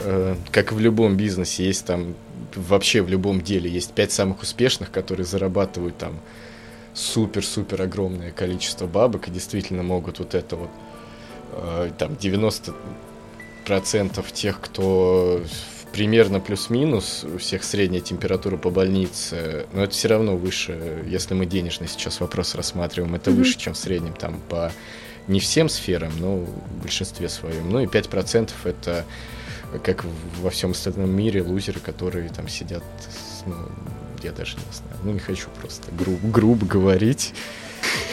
э, 0.01 0.35
как 0.51 0.73
в 0.73 0.81
любом 0.81 1.17
бизнесе, 1.17 1.65
есть 1.65 1.85
там, 1.85 2.15
вообще 2.57 3.03
в 3.03 3.09
любом 3.09 3.41
деле, 3.41 3.71
есть 3.71 3.93
пять 3.93 4.13
самых 4.13 4.43
успешных, 4.43 4.91
которые 4.91 5.27
зарабатывают 5.27 5.97
там 5.99 6.19
супер-супер 6.95 7.83
огромное 7.83 8.33
количество 8.33 8.87
бабок 8.87 9.29
и 9.29 9.31
действительно 9.31 9.83
могут 9.83 10.19
вот 10.19 10.35
это 10.35 10.57
вот, 10.57 10.71
э, 11.53 11.91
там 11.99 12.15
90% 12.15 14.33
тех, 14.33 14.61
кто 14.61 15.43
примерно 15.93 16.41
плюс-минус, 16.41 17.25
у 17.25 17.39
всех 17.39 17.65
средняя 17.65 18.03
температура 18.03 18.57
по 18.57 18.71
больнице, 18.71 19.67
но 19.73 19.85
это 19.85 19.95
все 19.95 20.09
равно 20.09 20.37
выше, 20.37 21.05
если 21.07 21.35
мы 21.35 21.47
денежный 21.47 21.89
сейчас 21.89 22.21
вопрос 22.21 22.55
рассматриваем, 22.55 23.15
это 23.15 23.31
Мгм. 23.31 23.39
выше, 23.41 23.59
чем 23.59 23.75
в 23.75 23.79
среднем 23.79 24.15
там 24.15 24.41
по 24.49 24.73
не 25.29 25.41
всем 25.41 25.69
сферам, 25.69 26.13
но 26.21 26.37
в 26.39 26.83
большинстве 26.83 27.29
своем. 27.29 27.71
Ну 27.71 27.81
и 27.81 27.87
5% 27.87 28.53
это 28.65 29.05
как 29.85 30.05
во 30.41 30.51
всем 30.51 30.71
остальном 30.73 31.11
мире 31.11 31.43
лузеры, 31.43 31.81
которые 31.81 32.29
там 32.31 32.49
сидят, 32.49 32.83
с- 33.11 33.45
ну, 33.47 33.55
я 34.23 34.33
даже 34.33 34.57
не 34.57 34.63
знаю, 34.73 35.01
ну 35.05 35.13
не 35.13 35.19
хочу 35.21 35.49
просто 35.61 35.89
грубо, 35.93 36.27
грубо 36.29 36.67
говорить. 36.67 37.35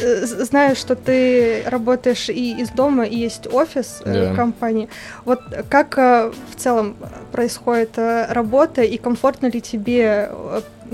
Э, 0.01 0.25
Знаю, 0.25 0.75
что 0.75 0.95
ты 0.95 1.63
работаешь 1.65 2.29
и 2.29 2.61
из 2.61 2.69
дома, 2.69 3.05
и 3.05 3.17
есть 3.17 3.47
офис 3.47 4.01
э, 4.05 4.29
Да. 4.29 4.35
компании. 4.35 4.87
Вот 5.25 5.39
как 5.69 5.97
э, 5.97 6.31
в 6.51 6.55
целом 6.59 6.95
происходит 7.31 7.97
работа, 7.97 8.83
и 8.83 8.97
комфортно 8.97 9.47
ли 9.47 9.61
тебе, 9.61 10.29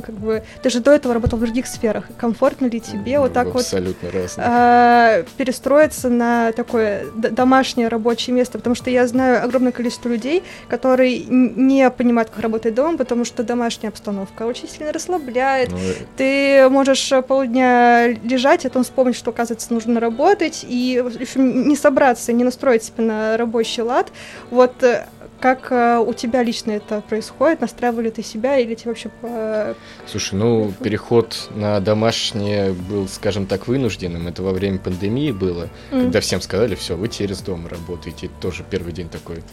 как 0.03 0.15
бы, 0.15 0.43
ты 0.61 0.69
же 0.69 0.79
до 0.79 0.91
этого 0.91 1.13
работал 1.13 1.37
в 1.37 1.41
других 1.41 1.67
сферах, 1.67 2.05
комфортно 2.17 2.67
ли 2.67 2.79
тебе 2.79 3.19
вот 3.19 3.33
так 3.33 3.47
вот 3.47 3.61
Абсолютно 3.61 4.11
разные. 4.11 4.47
а, 4.47 5.23
перестроиться 5.37 6.09
на 6.09 6.51
такое 6.53 7.05
домашнее 7.15 7.87
рабочее 7.87 8.35
место, 8.35 8.57
потому 8.57 8.75
что 8.75 8.89
я 8.89 9.07
знаю 9.07 9.43
огромное 9.43 9.71
количество 9.71 10.09
людей, 10.09 10.43
которые 10.69 11.19
не 11.19 11.89
понимают, 11.89 12.29
как 12.29 12.39
работать 12.39 12.73
дома, 12.75 12.97
потому 12.97 13.25
что 13.25 13.43
домашняя 13.43 13.89
обстановка 13.89 14.43
очень 14.43 14.67
сильно 14.69 14.91
расслабляет. 14.91 15.69
Ну, 15.71 15.77
Ты 16.17 16.69
можешь 16.69 17.11
э, 17.11 17.21
полдня 17.21 18.07
лежать, 18.07 18.65
а 18.65 18.69
потом 18.69 18.83
вспомнить, 18.83 19.15
что, 19.15 19.31
оказывается, 19.31 19.73
нужно 19.73 19.99
работать, 19.99 20.65
и 20.67 21.01
в 21.03 21.21
общем, 21.21 21.67
не 21.67 21.75
собраться, 21.75 22.33
не 22.33 22.43
настроить 22.43 22.83
себя 22.83 23.03
на 23.03 23.37
рабочий 23.37 23.81
лад. 23.81 24.11
Вот 24.49 24.83
э, 24.83 25.05
как 25.41 25.71
э, 25.71 25.97
у 25.97 26.13
тебя 26.13 26.43
лично 26.43 26.71
это 26.71 27.01
происходит? 27.01 27.61
Настраивали 27.61 28.09
ты 28.09 28.23
себя 28.23 28.57
или 28.57 28.75
тебе 28.75 28.91
вообще 28.91 29.09
по- 29.09 29.75
Слушай, 30.07 30.35
ну, 30.35 30.71
переход 30.83 31.49
на 31.55 31.79
домашнее 31.79 32.71
был, 32.73 33.07
скажем 33.07 33.45
так, 33.47 33.67
вынужденным. 33.67 34.27
Это 34.27 34.43
во 34.43 34.51
время 34.51 34.77
пандемии 34.77 35.31
было, 35.31 35.69
М. 35.91 36.03
когда 36.03 36.21
всем 36.21 36.39
сказали, 36.41 36.75
все, 36.75 36.95
вы 36.95 37.07
теперь 37.07 37.31
из 37.31 37.41
дома 37.41 37.67
работаете. 37.69 38.27
И 38.27 38.29
тоже 38.39 38.63
первый 38.69 38.93
день 38.93 39.09
такой, 39.09 39.43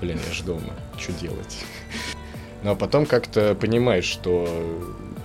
блин, 0.00 0.18
я 0.26 0.32
же 0.34 0.44
дома, 0.44 0.72
что 0.98 1.12
делать? 1.12 1.58
Ну, 2.62 2.70
а 2.72 2.74
потом 2.74 3.06
как-то 3.06 3.54
понимаешь, 3.54 4.04
что 4.06 4.48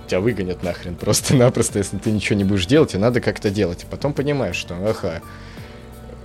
тебя 0.06 0.20
выгонят 0.20 0.62
нахрен 0.62 0.94
просто-напросто, 0.96 1.78
если 1.78 1.96
ты 1.98 2.10
ничего 2.10 2.36
не 2.38 2.44
будешь 2.44 2.66
делать, 2.66 2.94
и 2.94 2.98
надо 2.98 3.20
как-то 3.20 3.50
делать. 3.50 3.84
И 3.84 3.86
потом 3.86 4.12
понимаешь, 4.12 4.56
что, 4.56 4.74
ага, 4.74 5.22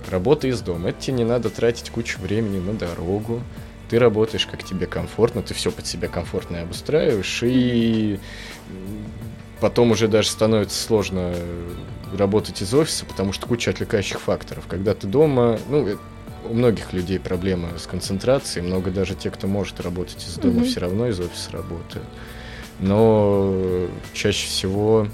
работа 0.08 0.48
из 0.48 0.60
дома, 0.60 0.90
это 0.90 1.00
тебе 1.00 1.18
не 1.18 1.24
надо 1.24 1.50
тратить 1.50 1.90
кучу 1.90 2.20
времени 2.20 2.58
на 2.58 2.72
дорогу, 2.74 3.40
ты 3.88 3.98
работаешь, 3.98 4.46
как 4.46 4.62
тебе 4.64 4.86
комфортно, 4.86 5.42
ты 5.42 5.54
все 5.54 5.70
под 5.70 5.86
себя 5.86 6.08
комфортно 6.08 6.60
обустраиваешь, 6.62 7.40
и 7.42 8.18
потом 9.60 9.90
уже 9.92 10.08
даже 10.08 10.28
становится 10.28 10.80
сложно 10.80 11.34
работать 12.16 12.62
из 12.62 12.72
офиса, 12.74 13.04
потому 13.06 13.32
что 13.32 13.46
куча 13.46 13.70
отвлекающих 13.70 14.20
факторов. 14.20 14.64
Когда 14.68 14.94
ты 14.94 15.06
дома, 15.06 15.58
ну, 15.68 15.86
э, 15.86 15.96
у 16.48 16.54
многих 16.54 16.92
людей 16.92 17.18
проблема 17.18 17.68
с 17.78 17.86
концентрацией, 17.86 18.64
много 18.64 18.90
даже 18.90 19.14
те, 19.14 19.30
кто 19.30 19.46
может 19.46 19.80
работать 19.80 20.24
из 20.26 20.34
дома, 20.36 20.60
Мгм. 20.60 20.64
все 20.64 20.80
равно 20.80 21.08
из 21.08 21.20
офиса 21.20 21.52
работают. 21.52 22.06
Но 22.80 23.88
чаще 24.12 24.46
всего 24.46 25.08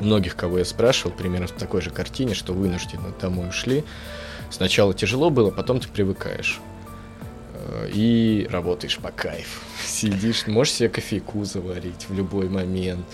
многих, 0.00 0.36
кого 0.36 0.58
я 0.58 0.64
спрашивал, 0.64 1.12
примерно 1.16 1.46
в 1.46 1.52
такой 1.52 1.80
же 1.82 1.90
картине, 1.90 2.34
что 2.34 2.52
вынужденно 2.52 3.12
домой 3.20 3.48
ушли. 3.48 3.84
Сначала 4.50 4.94
тяжело 4.94 5.30
было, 5.30 5.50
потом 5.50 5.80
ты 5.80 5.88
привыкаешь. 5.88 6.60
Э, 7.54 7.90
И 7.92 8.46
работаешь 8.50 8.98
по 8.98 9.10
кайфу. 9.10 9.60
Сидишь, 9.86 10.46
можешь 10.46 10.74
себе 10.74 10.88
кофейку 10.88 11.44
заварить 11.44 12.06
в 12.08 12.14
любой 12.14 12.48
момент. 12.48 13.04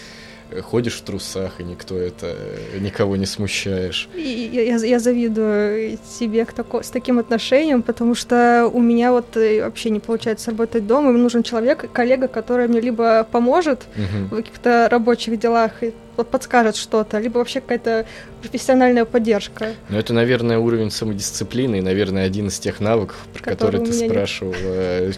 Э, 0.50 0.60
Ходишь 0.60 0.94
в 0.94 1.02
трусах, 1.02 1.60
и 1.60 1.64
никто 1.64 1.96
это, 1.96 2.26
э, 2.74 2.78
никого 2.80 3.16
не 3.16 3.26
смущаешь. 3.26 4.08
И 4.14 4.50
я, 4.52 4.62
я- 4.62 4.84
я 4.86 4.98
завидую 4.98 5.98
тебе 6.18 6.44
к 6.44 6.52
тако- 6.52 6.82
с 6.82 6.90
таким 6.90 7.18
отношением, 7.18 7.82
потому 7.82 8.14
что 8.14 8.70
у 8.72 8.80
меня 8.80 9.10
вот 9.12 9.36
э, 9.36 9.62
вообще 9.64 9.90
не 9.90 10.00
получается 10.00 10.50
работать 10.50 10.86
дома. 10.86 11.10
Мне 11.10 11.22
нужен 11.22 11.42
человек, 11.42 11.90
коллега, 11.92 12.28
который 12.28 12.68
мне 12.68 12.80
либо 12.80 13.26
поможет 13.30 13.82
Мгм. 13.96 14.26
в 14.28 14.36
каких-то 14.36 14.88
рабочих 14.90 15.38
делах 15.38 15.82
и 15.82 15.92
под- 16.16 16.28
подскажет 16.28 16.76
что-то, 16.76 17.18
либо 17.18 17.38
вообще 17.38 17.60
какая-то 17.60 18.06
профессиональная 18.40 19.04
поддержка. 19.04 19.72
Ну, 19.88 19.98
это, 19.98 20.12
наверное, 20.12 20.58
уровень 20.58 20.90
самодисциплины, 20.90 21.78
и, 21.78 21.80
наверное, 21.80 22.24
один 22.26 22.46
из 22.48 22.58
тех 22.60 22.78
навыков, 22.80 23.16
про 23.32 23.42
Который 23.42 23.84
ты 23.84 23.92
спрашивал, 23.92 24.54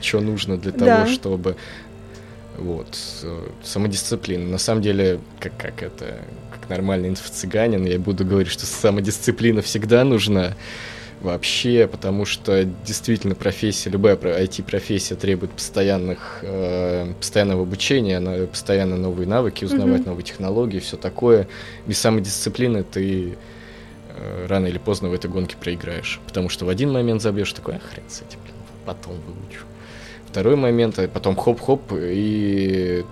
что 0.01 0.21
нужно 0.21 0.57
для 0.57 0.73
того, 0.73 1.07
чтобы... 1.07 1.57
Вот, 2.59 2.87
э, 3.23 3.49
самодисциплина. 3.63 4.45
На 4.47 4.59
самом 4.59 4.83
деле, 4.83 5.21
как, 5.41 5.57
как 5.59 5.83
это, 5.83 6.19
как 6.51 6.69
нормальный 6.71 7.09
инфо-цыганин, 7.11 7.85
я 7.87 7.99
буду 7.99 8.25
говорить, 8.25 8.51
что 8.53 8.65
самодисциплина 8.67 9.61
всегда 9.63 10.05
нужна 10.05 10.55
вообще, 11.21 11.87
потому 11.91 12.25
что 12.25 12.65
действительно 12.65 13.35
профессия, 13.35 13.91
любая 13.91 14.17
про- 14.17 14.31
IT-профессия 14.43 15.17
требует 15.17 15.53
постоянных, 15.53 16.39
э, 16.43 17.13
постоянного 17.19 17.63
обучения, 17.63 18.21
на- 18.21 18.47
постоянно 18.47 18.97
новые 18.97 19.27
навыки, 19.27 19.65
узнавать 19.65 20.01
Мгм. 20.03 20.11
новые 20.11 20.25
технологии, 20.25 20.79
все 20.79 20.97
такое. 20.97 21.49
Без 21.87 21.99
самодисциплины 21.99 22.85
ты 22.85 23.37
э, 24.19 24.47
рано 24.49 24.67
или 24.67 24.79
поздно 24.79 25.11
в 25.11 25.13
этой 25.13 25.29
гонке 25.29 25.57
проиграешь. 25.61 26.21
Потому 26.27 26.49
что 26.49 26.65
в 26.65 26.71
один 26.71 26.91
момент 26.91 27.21
забьешь 27.21 27.53
такой, 27.53 27.75
а 27.77 27.81
хрен 27.81 28.05
с 28.09 28.23
этим, 28.23 28.39
потом 28.87 29.13
выучу. 29.27 29.65
Второй 30.29 30.57
момент, 30.57 30.99
а 30.99 31.09
потом 31.09 31.37
хоп-хоп, 31.37 31.93
и 31.93 33.05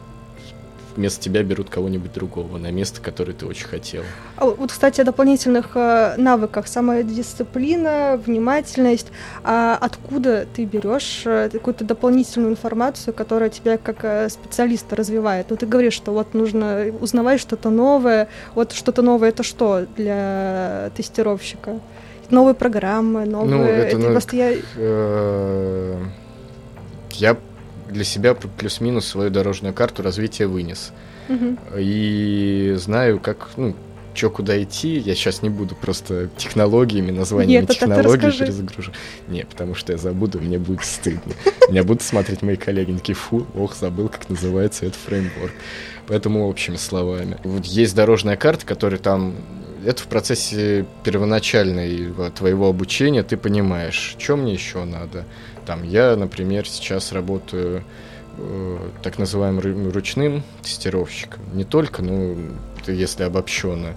вместо 0.97 1.23
тебя 1.23 1.43
берут 1.43 1.71
кого-нибудь 1.71 2.13
другого 2.13 2.59
на 2.59 2.71
место, 2.71 3.01
которое 3.01 3.33
ты 3.33 3.47
очень 3.47 3.67
хотел. 3.67 4.03
А 4.37 4.47
вот, 4.47 4.71
кстати, 4.71 5.01
о 5.01 5.05
дополнительных 5.05 5.71
э, 5.75 6.15
навыках. 6.17 6.69
Самодисциплина, 6.69 8.21
внимательность. 8.25 9.09
А 9.43 9.77
откуда 9.81 10.47
ты 10.55 10.65
берешь 10.65 11.23
э, 11.25 11.49
какую-то 11.51 11.85
дополнительную 11.85 12.53
информацию, 12.53 13.15
которая 13.15 13.51
тебя 13.51 13.79
как 13.79 14.05
э, 14.05 14.29
специалиста 14.29 14.97
развивает? 14.97 15.47
Ну, 15.51 15.57
ты 15.57 15.67
говоришь, 15.67 15.95
что 15.95 16.13
вот 16.13 16.35
нужно 16.35 16.87
узнавать 17.01 17.41
что-то 17.41 17.71
новое. 17.71 18.29
Вот 18.55 18.73
что-то 18.73 19.03
новое 19.03 19.31
это 19.31 19.43
что 19.43 19.87
для 19.97 20.91
тестировщика? 20.97 21.81
Новые 22.31 22.55
программы, 22.55 23.27
новые... 23.27 23.57
Ну, 23.57 23.63
это, 23.65 23.99
ну, 23.99 24.11
просто 24.11 24.37
я... 24.37 24.55
Э, 24.77 25.99
Я 27.17 27.37
для 27.91 28.05
себя 28.05 28.35
плюс-минус 28.35 29.07
свою 29.07 29.31
дорожную 29.31 29.75
карту 29.75 30.03
развития 30.03 30.47
вынес. 30.47 30.93
Мгм. 31.29 31.59
И 31.77 32.75
знаю, 32.77 33.21
как, 33.21 33.51
ну, 33.57 33.75
что 34.15 34.31
куда 34.31 34.63
идти. 34.63 34.99
Я 34.99 35.15
сейчас 35.15 35.43
не 35.43 35.51
буду 35.51 35.75
просто 35.75 36.29
технологиями, 36.37 37.11
названиями 37.11 37.63
Нет, 37.63 37.71
технологий 37.71 38.31
перезагружу. 38.31 38.93
Не, 39.29 39.45
потому 39.45 39.75
что 39.75 39.93
я 39.93 39.99
забуду, 39.99 40.41
мне 40.41 40.59
будет 40.59 40.85
стыдно. 40.85 41.35
Меня 41.69 41.85
будут 41.85 42.03
смотреть 42.03 42.43
мои 42.43 42.57
коллеги, 42.57 42.93
такие, 42.93 43.15
фу, 43.15 43.47
ох, 43.55 43.75
забыл, 43.75 44.09
как 44.09 44.29
называется 44.29 44.87
этот 44.87 44.99
фреймворк. 44.99 45.53
Поэтому 46.07 46.49
общими 46.49 46.77
словами. 46.77 47.39
Вот 47.45 47.65
есть 47.65 47.95
дорожная 47.95 48.37
карта, 48.37 48.65
которая 48.65 49.01
там... 49.01 49.35
Это 49.85 50.03
в 50.03 50.07
процессе 50.07 50.87
первоначальной 51.03 52.11
твоего 52.35 52.69
обучения 52.69 53.23
ты 53.23 53.37
понимаешь, 53.37 54.17
что 54.19 54.37
мне 54.37 54.55
еще 54.55 54.85
надо. 54.85 55.27
Там 55.67 55.83
я, 55.83 56.17
например, 56.17 56.69
сейчас 56.69 57.13
работаю 57.13 57.85
э, 58.39 58.79
так 59.03 59.19
называемым 59.19 59.61
ру- 59.61 59.93
ручным 59.93 60.43
тестировщиком. 60.63 61.43
Не 61.53 61.65
только, 61.65 62.03
ну, 62.03 62.37
если 62.87 63.25
обобщенно. 63.25 63.95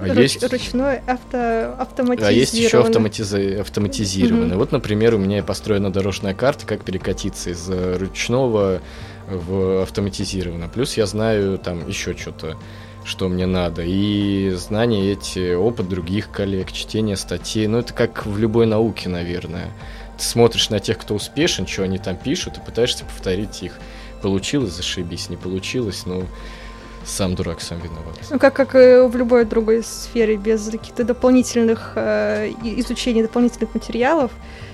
А 0.00 0.06
Руч, 0.06 0.16
есть 0.16 0.52
ручной 0.52 0.98
авто, 0.98 1.74
автоматизированный. 1.78 2.28
А 2.28 2.30
есть 2.30 2.54
еще 2.54 2.80
автоматизи... 2.80 3.58
автоматизированный. 3.58 4.54
Mm-hmm. 4.54 4.58
Вот, 4.58 4.70
например, 4.70 5.14
у 5.14 5.18
меня 5.18 5.42
построена 5.42 5.92
дорожная 5.92 6.34
карта, 6.34 6.66
как 6.66 6.84
перекатиться 6.84 7.50
из 7.50 7.68
ручного 7.68 8.80
в 9.28 9.82
автоматизированное. 9.82 10.68
Плюс 10.68 10.96
я 10.96 11.06
знаю 11.06 11.58
там 11.58 11.88
еще 11.88 12.16
что-то, 12.16 12.56
что 13.04 13.28
мне 13.28 13.46
надо. 13.46 13.82
И 13.84 14.50
знания 14.50 15.10
эти, 15.10 15.54
опыт 15.54 15.88
других 15.88 16.30
коллег, 16.30 16.70
чтение 16.70 17.16
статей. 17.16 17.66
Ну, 17.66 17.78
это 17.78 17.92
как 17.92 18.24
в 18.24 18.38
любой 18.38 18.66
науке, 18.66 19.08
наверное. 19.08 19.72
Ты 20.18 20.24
смотришь 20.24 20.70
на 20.70 20.80
тех, 20.80 20.98
кто 20.98 21.14
успешен, 21.14 21.66
что 21.66 21.84
они 21.84 21.98
там 21.98 22.16
пишут, 22.16 22.58
и 22.58 22.60
пытаешься 22.60 23.04
повторить 23.04 23.62
их. 23.62 23.78
Получилось, 24.22 24.72
зашибись, 24.72 25.28
не 25.30 25.36
получилось, 25.36 26.02
ну... 26.04 26.20
Но 26.20 26.26
сам 27.08 27.34
дурак, 27.34 27.60
сам 27.60 27.78
виноват. 27.78 28.18
Ну, 28.30 28.38
как, 28.38 28.54
как 28.54 28.74
и 28.74 29.08
в 29.08 29.16
любой 29.16 29.44
другой 29.44 29.82
сфере, 29.82 30.36
без 30.36 30.68
каких-то 30.68 31.04
дополнительных 31.04 31.92
э, 31.96 32.50
изучений, 32.62 33.22
дополнительных 33.22 33.74
материалов, 33.74 34.30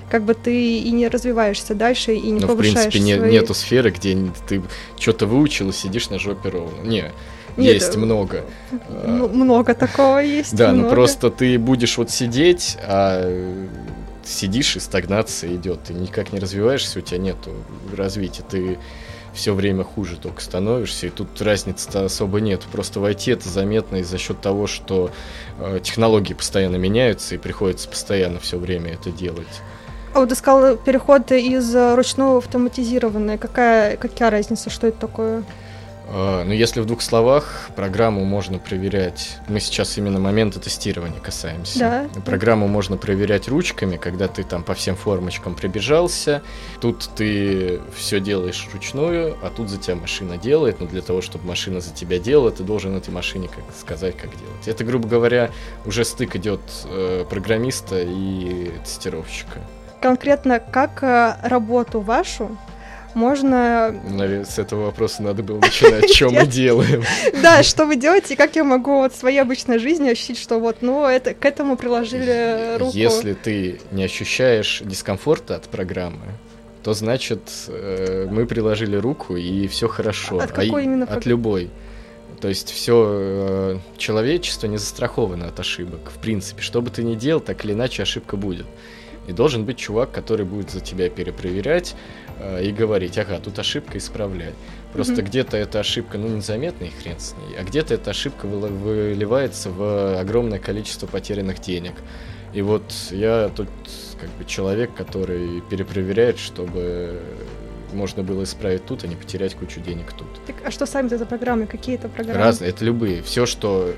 как 0.09 0.23
бы 0.23 0.33
ты 0.33 0.79
и 0.79 0.91
не 0.91 1.07
развиваешься 1.07 1.73
дальше, 1.73 2.13
и 2.13 2.27
не 2.27 2.41
Но, 2.41 2.41
ну, 2.41 2.47
повышаешь 2.47 2.87
в 2.87 2.91
принципе, 2.91 3.15
свои... 3.15 3.29
не, 3.29 3.39
нету 3.39 3.53
сферы, 3.53 3.89
где 3.91 4.17
ты 4.47 4.61
что-то 4.99 5.25
выучил 5.25 5.69
и 5.69 5.73
сидишь 5.73 6.09
на 6.09 6.19
жопе 6.19 6.49
ровно. 6.49 6.81
Не, 6.83 7.11
нет, 7.57 7.73
есть 7.73 7.95
много. 7.95 8.43
Ну, 9.05 9.29
много 9.29 9.73
такого 9.73 10.19
есть. 10.19 10.55
Да, 10.55 10.73
но 10.73 10.89
просто 10.89 11.29
ты 11.29 11.57
будешь 11.57 11.97
вот 11.97 12.11
сидеть, 12.11 12.77
а 12.83 13.67
сидишь 14.25 14.75
и 14.75 14.79
стагнация 14.79 15.55
идет, 15.55 15.83
ты 15.83 15.93
никак 15.93 16.33
не 16.33 16.39
развиваешься, 16.39 16.99
у 16.99 17.01
тебя 17.01 17.19
нету 17.19 17.51
развития, 17.95 18.43
ты 18.49 18.77
все 19.33 19.53
время 19.53 19.83
хуже 19.83 20.17
только 20.17 20.41
становишься, 20.41 21.07
и 21.07 21.09
тут 21.09 21.41
разницы-то 21.41 22.05
особо 22.05 22.39
нет. 22.39 22.63
Просто 22.71 22.99
войти 22.99 23.31
это 23.31 23.49
заметно 23.49 23.97
и 23.97 24.03
за 24.03 24.17
счет 24.17 24.39
того, 24.41 24.65
что 24.65 25.11
э, 25.59 25.79
технологии 25.83 26.33
постоянно 26.33 26.77
меняются, 26.77 27.35
и 27.35 27.37
приходится 27.37 27.89
постоянно 27.89 28.39
все 28.39 28.57
время 28.57 28.93
это 28.93 29.11
делать. 29.11 29.61
А 30.13 30.19
вот 30.21 30.29
ты 30.29 30.35
сказал 30.35 30.77
переход 30.77 31.29
из 31.33 31.75
ручного 31.75 32.39
в 32.39 32.45
автоматизированное. 32.45 33.37
Какая, 33.37 33.97
какая 33.97 34.29
разница, 34.29 34.69
что 34.69 34.87
это 34.87 34.97
такое? 34.97 35.43
А, 36.07 36.43
ну, 36.43 36.53
если 36.53 36.79
в 36.81 36.85
двух 36.85 37.01
словах, 37.01 37.69
программу 37.75 38.23
можно 38.25 38.59
проверять. 38.59 39.37
Мы 39.47 39.59
сейчас 39.59 39.97
именно 39.97 40.19
момента 40.19 40.59
тестирования 40.59 41.19
касаемся. 41.19 41.79
Да. 41.79 42.21
Программу 42.21 42.67
можно 42.67 42.97
проверять 42.97 43.47
ручками, 43.47 43.97
когда 43.97 44.27
ты 44.27 44.43
там 44.43 44.63
по 44.63 44.73
всем 44.73 44.95
формочкам 44.95 45.55
пробежался. 45.55 46.41
Тут 46.79 47.09
ты 47.15 47.81
все 47.95 48.19
делаешь 48.19 48.67
ручную, 48.73 49.37
а 49.41 49.49
тут 49.49 49.69
за 49.69 49.77
тебя 49.77 49.95
машина 49.95 50.37
делает. 50.37 50.79
Но 50.79 50.87
для 50.87 51.01
того, 51.01 51.21
чтобы 51.21 51.47
машина 51.47 51.81
за 51.81 51.93
тебя 51.93 52.19
делала, 52.19 52.51
ты 52.51 52.63
должен 52.63 52.95
этой 52.95 53.13
машине 53.13 53.47
как 53.47 53.63
сказать, 53.79 54.15
как 54.15 54.29
делать. 54.31 54.67
Это, 54.67 54.83
грубо 54.83 55.07
говоря, 55.07 55.51
уже 55.85 56.05
стык 56.05 56.35
идет 56.35 56.61
э, 56.85 57.25
программиста 57.29 58.01
и 58.01 58.71
тестировщика. 58.83 59.59
Конкретно 60.01 60.59
как 60.59 61.03
э, 61.03 61.35
работу 61.43 61.99
вашу 61.99 62.55
можно... 63.15 63.95
Наверное, 64.09 64.45
с 64.45 64.59
этого 64.59 64.85
вопроса 64.85 65.23
надо 65.23 65.41
было 65.41 65.59
начинать, 65.59 66.13
что 66.13 66.29
мы 66.29 66.45
делаем. 66.45 67.03
Да, 67.41 67.63
что 67.63 67.85
вы 67.85 67.95
делаете, 67.95 68.33
и 68.33 68.37
как 68.37 68.55
я 68.55 68.63
могу 68.63 68.97
вот 68.97 69.13
в 69.13 69.17
своей 69.17 69.39
обычной 69.39 69.79
жизни 69.79 70.09
ощутить, 70.09 70.37
что 70.37 70.59
вот, 70.59 70.77
ну, 70.81 71.05
это 71.05 71.33
к 71.33 71.45
этому 71.45 71.77
приложили 71.77 72.77
руку. 72.77 72.91
Если 72.95 73.33
ты 73.33 73.79
не 73.91 74.03
ощущаешь 74.03 74.81
дискомфорта 74.83 75.55
от 75.55 75.63
программы, 75.63 76.25
то 76.83 76.93
значит 76.93 77.41
э, 77.67 78.27
мы 78.29 78.45
приложили 78.45 78.95
руку 78.95 79.35
и 79.35 79.67
все 79.67 79.87
хорошо. 79.87 80.39
От 80.39 80.51
какой 80.51 80.81
а, 80.81 80.85
именно? 80.85 81.05
От 81.05 81.25
любой. 81.25 81.71
То 82.39 82.47
есть 82.47 82.69
все 82.69 83.07
э, 83.09 83.77
человечество 83.97 84.67
не 84.67 84.77
застраховано 84.77 85.47
от 85.47 85.59
ошибок. 85.59 86.11
В 86.13 86.19
принципе, 86.19 86.61
что 86.61 86.81
бы 86.81 86.91
ты 86.91 87.03
ни 87.03 87.15
делал, 87.15 87.39
так 87.39 87.65
или 87.65 87.73
иначе 87.73 88.03
ошибка 88.03 88.37
будет. 88.37 88.67
И 89.27 89.31
должен 89.31 89.65
быть 89.65 89.77
чувак, 89.77 90.11
который 90.11 90.45
будет 90.45 90.69
за 90.69 90.79
тебя 90.79 91.09
перепроверять 91.09 91.95
и 92.61 92.71
говорить, 92.71 93.17
ага, 93.17 93.39
тут 93.39 93.57
ошибка, 93.59 93.97
исправляй. 93.97 94.53
Просто 94.93 95.15
mm-hmm. 95.15 95.25
где-то 95.25 95.57
эта 95.57 95.79
ошибка, 95.79 96.17
ну, 96.17 96.27
незаметна 96.29 96.85
и 96.85 96.89
хрен 96.89 97.19
с 97.19 97.33
ней, 97.33 97.57
а 97.59 97.63
где-то 97.63 97.93
эта 97.93 98.11
ошибка 98.11 98.45
выливается 98.45 99.69
в 99.69 100.19
огромное 100.19 100.59
количество 100.59 101.05
потерянных 101.05 101.59
денег. 101.59 101.93
И 102.53 102.61
вот 102.61 102.93
я 103.11 103.49
тут 103.53 103.67
как 104.19 104.29
бы 104.31 104.45
человек, 104.45 104.93
который 104.95 105.61
перепроверяет, 105.69 106.39
чтобы 106.39 107.19
можно 107.91 108.23
было 108.23 108.43
исправить 108.43 108.85
тут, 108.85 109.03
а 109.03 109.07
не 109.07 109.15
потерять 109.15 109.55
кучу 109.55 109.81
денег 109.81 110.13
тут. 110.13 110.27
Так, 110.47 110.55
а 110.65 110.71
что 110.71 110.85
сами 110.85 111.13
это 111.13 111.25
программы? 111.25 111.67
Какие 111.67 111.95
это 111.95 112.07
программы? 112.07 112.39
Разные, 112.39 112.69
это 112.69 112.85
любые. 112.85 113.21
Все, 113.21 113.45
что 113.45 113.93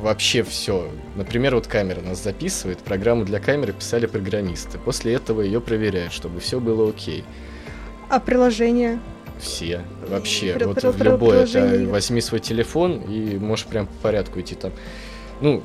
Вообще 0.00 0.42
все. 0.42 0.90
Например, 1.16 1.54
вот 1.54 1.66
камера 1.66 2.00
нас 2.00 2.22
записывает, 2.22 2.78
программу 2.78 3.24
для 3.24 3.40
камеры 3.40 3.72
писали 3.72 4.06
программисты. 4.06 4.78
После 4.78 5.14
этого 5.14 5.40
ее 5.40 5.60
проверяют, 5.60 6.12
чтобы 6.12 6.40
все 6.40 6.60
было 6.60 6.88
окей. 6.88 7.24
А 8.08 8.20
приложение? 8.20 9.00
Все. 9.38 9.82
Вообще. 10.08 10.54
При, 10.54 10.64
вот 10.64 10.82
в 10.82 11.02
любое. 11.02 11.44
Это, 11.44 11.86
возьми 11.88 12.20
свой 12.20 12.40
телефон 12.40 13.00
и 13.00 13.36
можешь 13.38 13.66
прям 13.66 13.86
по 13.86 13.94
порядку 13.94 14.40
идти 14.40 14.54
там. 14.54 14.72
Ну, 15.40 15.62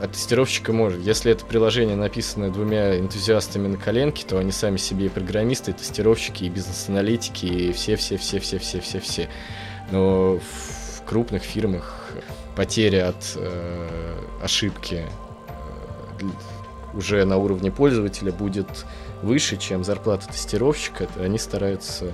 а 0.00 0.08
тестировщика 0.08 0.72
может. 0.72 1.00
Если 1.00 1.32
это 1.32 1.44
приложение 1.46 1.96
написано 1.96 2.50
двумя 2.50 2.98
энтузиастами 2.98 3.66
на 3.66 3.78
коленке, 3.78 4.26
то 4.26 4.38
они 4.38 4.52
сами 4.52 4.76
себе 4.76 5.06
и 5.06 5.08
программисты, 5.08 5.70
и 5.70 5.74
тестировщики, 5.74 6.44
и 6.44 6.48
бизнес-аналитики, 6.50 7.46
и 7.46 7.72
все-все-все-все-все-все-все. 7.72 9.30
Но 9.90 10.38
в 10.38 11.02
крупных 11.06 11.42
фирмах 11.42 12.05
потеря 12.56 13.10
от 13.10 13.36
э, 13.36 14.18
ошибки 14.42 15.04
э, 15.48 16.24
уже 16.94 17.24
на 17.24 17.36
уровне 17.36 17.70
пользователя 17.70 18.32
будет 18.32 18.66
выше, 19.22 19.56
чем 19.56 19.84
зарплата 19.84 20.26
тестировщика, 20.28 21.06
они 21.20 21.38
стараются 21.38 22.12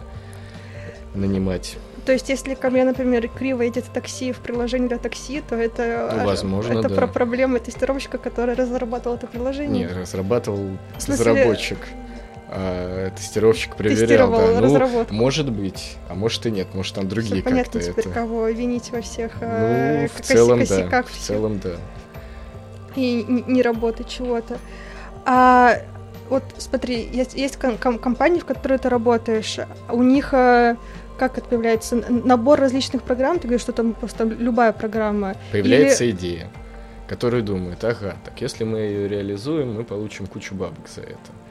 нанимать. 1.14 1.76
То 2.04 2.12
есть, 2.12 2.28
если 2.28 2.54
ко 2.54 2.70
мне, 2.70 2.84
например, 2.84 3.28
криво 3.28 3.62
едет 3.62 3.84
такси 3.92 4.32
в 4.32 4.38
приложении 4.38 4.88
для 4.88 4.98
такси, 4.98 5.40
то 5.48 5.54
это, 5.54 6.12
ну, 6.16 6.24
возможно, 6.24 6.80
это 6.80 6.88
да. 6.88 6.94
про 6.96 7.06
проблемы 7.06 7.60
тестировщика, 7.60 8.18
который 8.18 8.56
разрабатывал 8.56 9.16
это 9.16 9.28
приложение? 9.28 9.86
Не, 9.86 10.00
разрабатывал 10.00 10.78
смысле... 10.98 11.32
разработчик 11.32 11.78
а 12.54 13.10
тестировщик 13.10 13.76
проверял, 13.76 14.30
да. 14.30 14.60
Ну, 14.60 14.60
разработку. 14.60 15.14
может 15.14 15.50
быть, 15.50 15.96
а 16.10 16.14
может 16.14 16.44
и 16.44 16.50
нет, 16.50 16.68
может 16.74 16.94
там 16.94 17.08
другие 17.08 17.36
Все 17.36 17.42
понятно 17.42 17.80
теперь, 17.80 18.04
это... 18.04 18.10
кого 18.10 18.48
винить 18.48 18.90
во 18.90 19.00
всех 19.00 19.32
ну, 19.40 19.46
э, 19.48 20.08
в 20.08 20.20
целом, 20.20 20.62
да. 20.64 21.02
В 21.02 21.18
целом, 21.18 21.60
да. 21.60 21.76
И 22.94 23.24
не 23.46 23.62
работы 23.62 24.04
чего-то. 24.04 24.58
А 25.24 25.78
вот 26.28 26.42
смотри, 26.58 27.08
есть, 27.10 27.34
есть 27.34 27.56
ком- 27.56 27.78
ком- 27.78 27.98
компании, 27.98 28.40
в 28.40 28.44
которой 28.44 28.78
ты 28.78 28.90
работаешь, 28.90 29.58
у 29.88 30.02
них 30.02 30.34
э, 30.34 30.76
как 31.18 31.38
это 31.38 31.48
появляется? 31.48 31.96
Набор 31.96 32.60
различных 32.60 33.02
программ, 33.02 33.38
ты 33.38 33.48
говоришь, 33.48 33.62
что 33.62 33.72
там 33.72 33.94
просто 33.94 34.24
любая 34.24 34.72
программа. 34.72 35.36
Появляется 35.52 36.04
Или... 36.04 36.10
идея, 36.12 36.50
которая 37.08 37.40
думает, 37.40 37.82
ага, 37.82 38.16
так 38.26 38.42
если 38.42 38.64
мы 38.64 38.80
ее 38.80 39.08
реализуем, 39.08 39.72
мы 39.72 39.84
получим 39.84 40.26
кучу 40.26 40.54
бабок 40.54 40.86
за 40.94 41.00
это. 41.00 41.41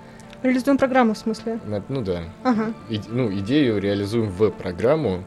Реализуем 0.43 0.77
программу, 0.77 1.13
в 1.13 1.17
смысле? 1.17 1.59
Ну 1.87 2.01
да. 2.01 2.23
Ага. 2.43 2.73
И, 2.89 2.99
ну, 3.07 3.31
идею 3.31 3.79
реализуем 3.79 4.29
в 4.29 4.49
программу, 4.49 5.23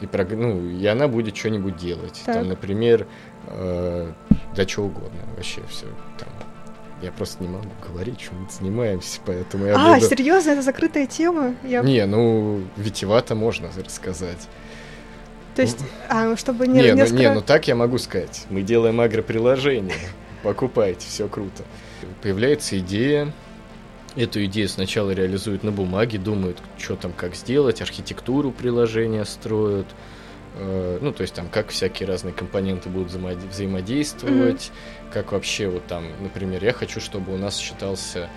и, 0.00 0.06
прог... 0.06 0.30
ну, 0.30 0.68
и 0.68 0.86
она 0.86 1.06
будет 1.08 1.36
что-нибудь 1.36 1.76
делать. 1.76 2.22
Так. 2.24 2.36
Там, 2.36 2.48
например, 2.48 3.06
э, 3.48 4.10
да 4.54 4.68
что 4.68 4.84
угодно, 4.84 5.20
вообще 5.36 5.60
все. 5.68 5.86
Там. 6.18 6.28
Я 7.02 7.12
просто 7.12 7.42
не 7.42 7.50
могу 7.50 7.68
говорить, 7.86 8.18
чем 8.18 8.40
мы 8.42 8.48
занимаемся, 8.50 9.20
поэтому 9.26 9.66
я 9.66 9.74
А, 9.76 9.94
буду... 9.96 10.06
серьезно, 10.06 10.52
это 10.52 10.62
закрытая 10.62 11.06
тема? 11.06 11.54
Я... 11.62 11.82
Не, 11.82 12.06
ну, 12.06 12.62
витивато 12.76 13.34
можно 13.34 13.68
рассказать. 13.84 14.48
То 15.54 15.62
есть, 15.62 15.78
а, 16.08 16.24
ну, 16.24 16.36
чтобы 16.36 16.66
не... 16.66 16.80
Не, 16.80 16.92
несколько... 16.92 17.14
ну, 17.14 17.20
не, 17.20 17.34
ну 17.34 17.40
так 17.42 17.68
я 17.68 17.74
могу 17.74 17.98
сказать. 17.98 18.46
Мы 18.48 18.62
делаем 18.62 18.98
агроприложение, 19.00 19.94
покупайте, 20.42 21.06
все 21.06 21.28
круто. 21.28 21.64
Появляется 22.22 22.78
идея, 22.78 23.32
Эту 24.16 24.42
идею 24.46 24.68
сначала 24.70 25.10
реализуют 25.10 25.62
на 25.62 25.72
бумаге, 25.72 26.18
думают, 26.18 26.56
что 26.78 26.96
там, 26.96 27.12
как 27.12 27.34
сделать, 27.34 27.82
архитектуру 27.82 28.50
приложения 28.50 29.26
строят, 29.26 29.86
э, 30.54 30.98
ну, 31.02 31.12
то 31.12 31.20
есть 31.20 31.34
там, 31.34 31.48
как 31.48 31.68
всякие 31.68 32.08
разные 32.08 32.32
компоненты 32.32 32.88
будут 32.88 33.10
взаимодействовать, 33.10 34.72
mm-hmm. 34.72 35.12
как 35.12 35.32
вообще 35.32 35.68
вот 35.68 35.86
там, 35.86 36.06
например, 36.22 36.64
я 36.64 36.72
хочу, 36.72 36.98
чтобы 36.98 37.34
у 37.34 37.36
нас 37.36 37.58
считался, 37.58 38.30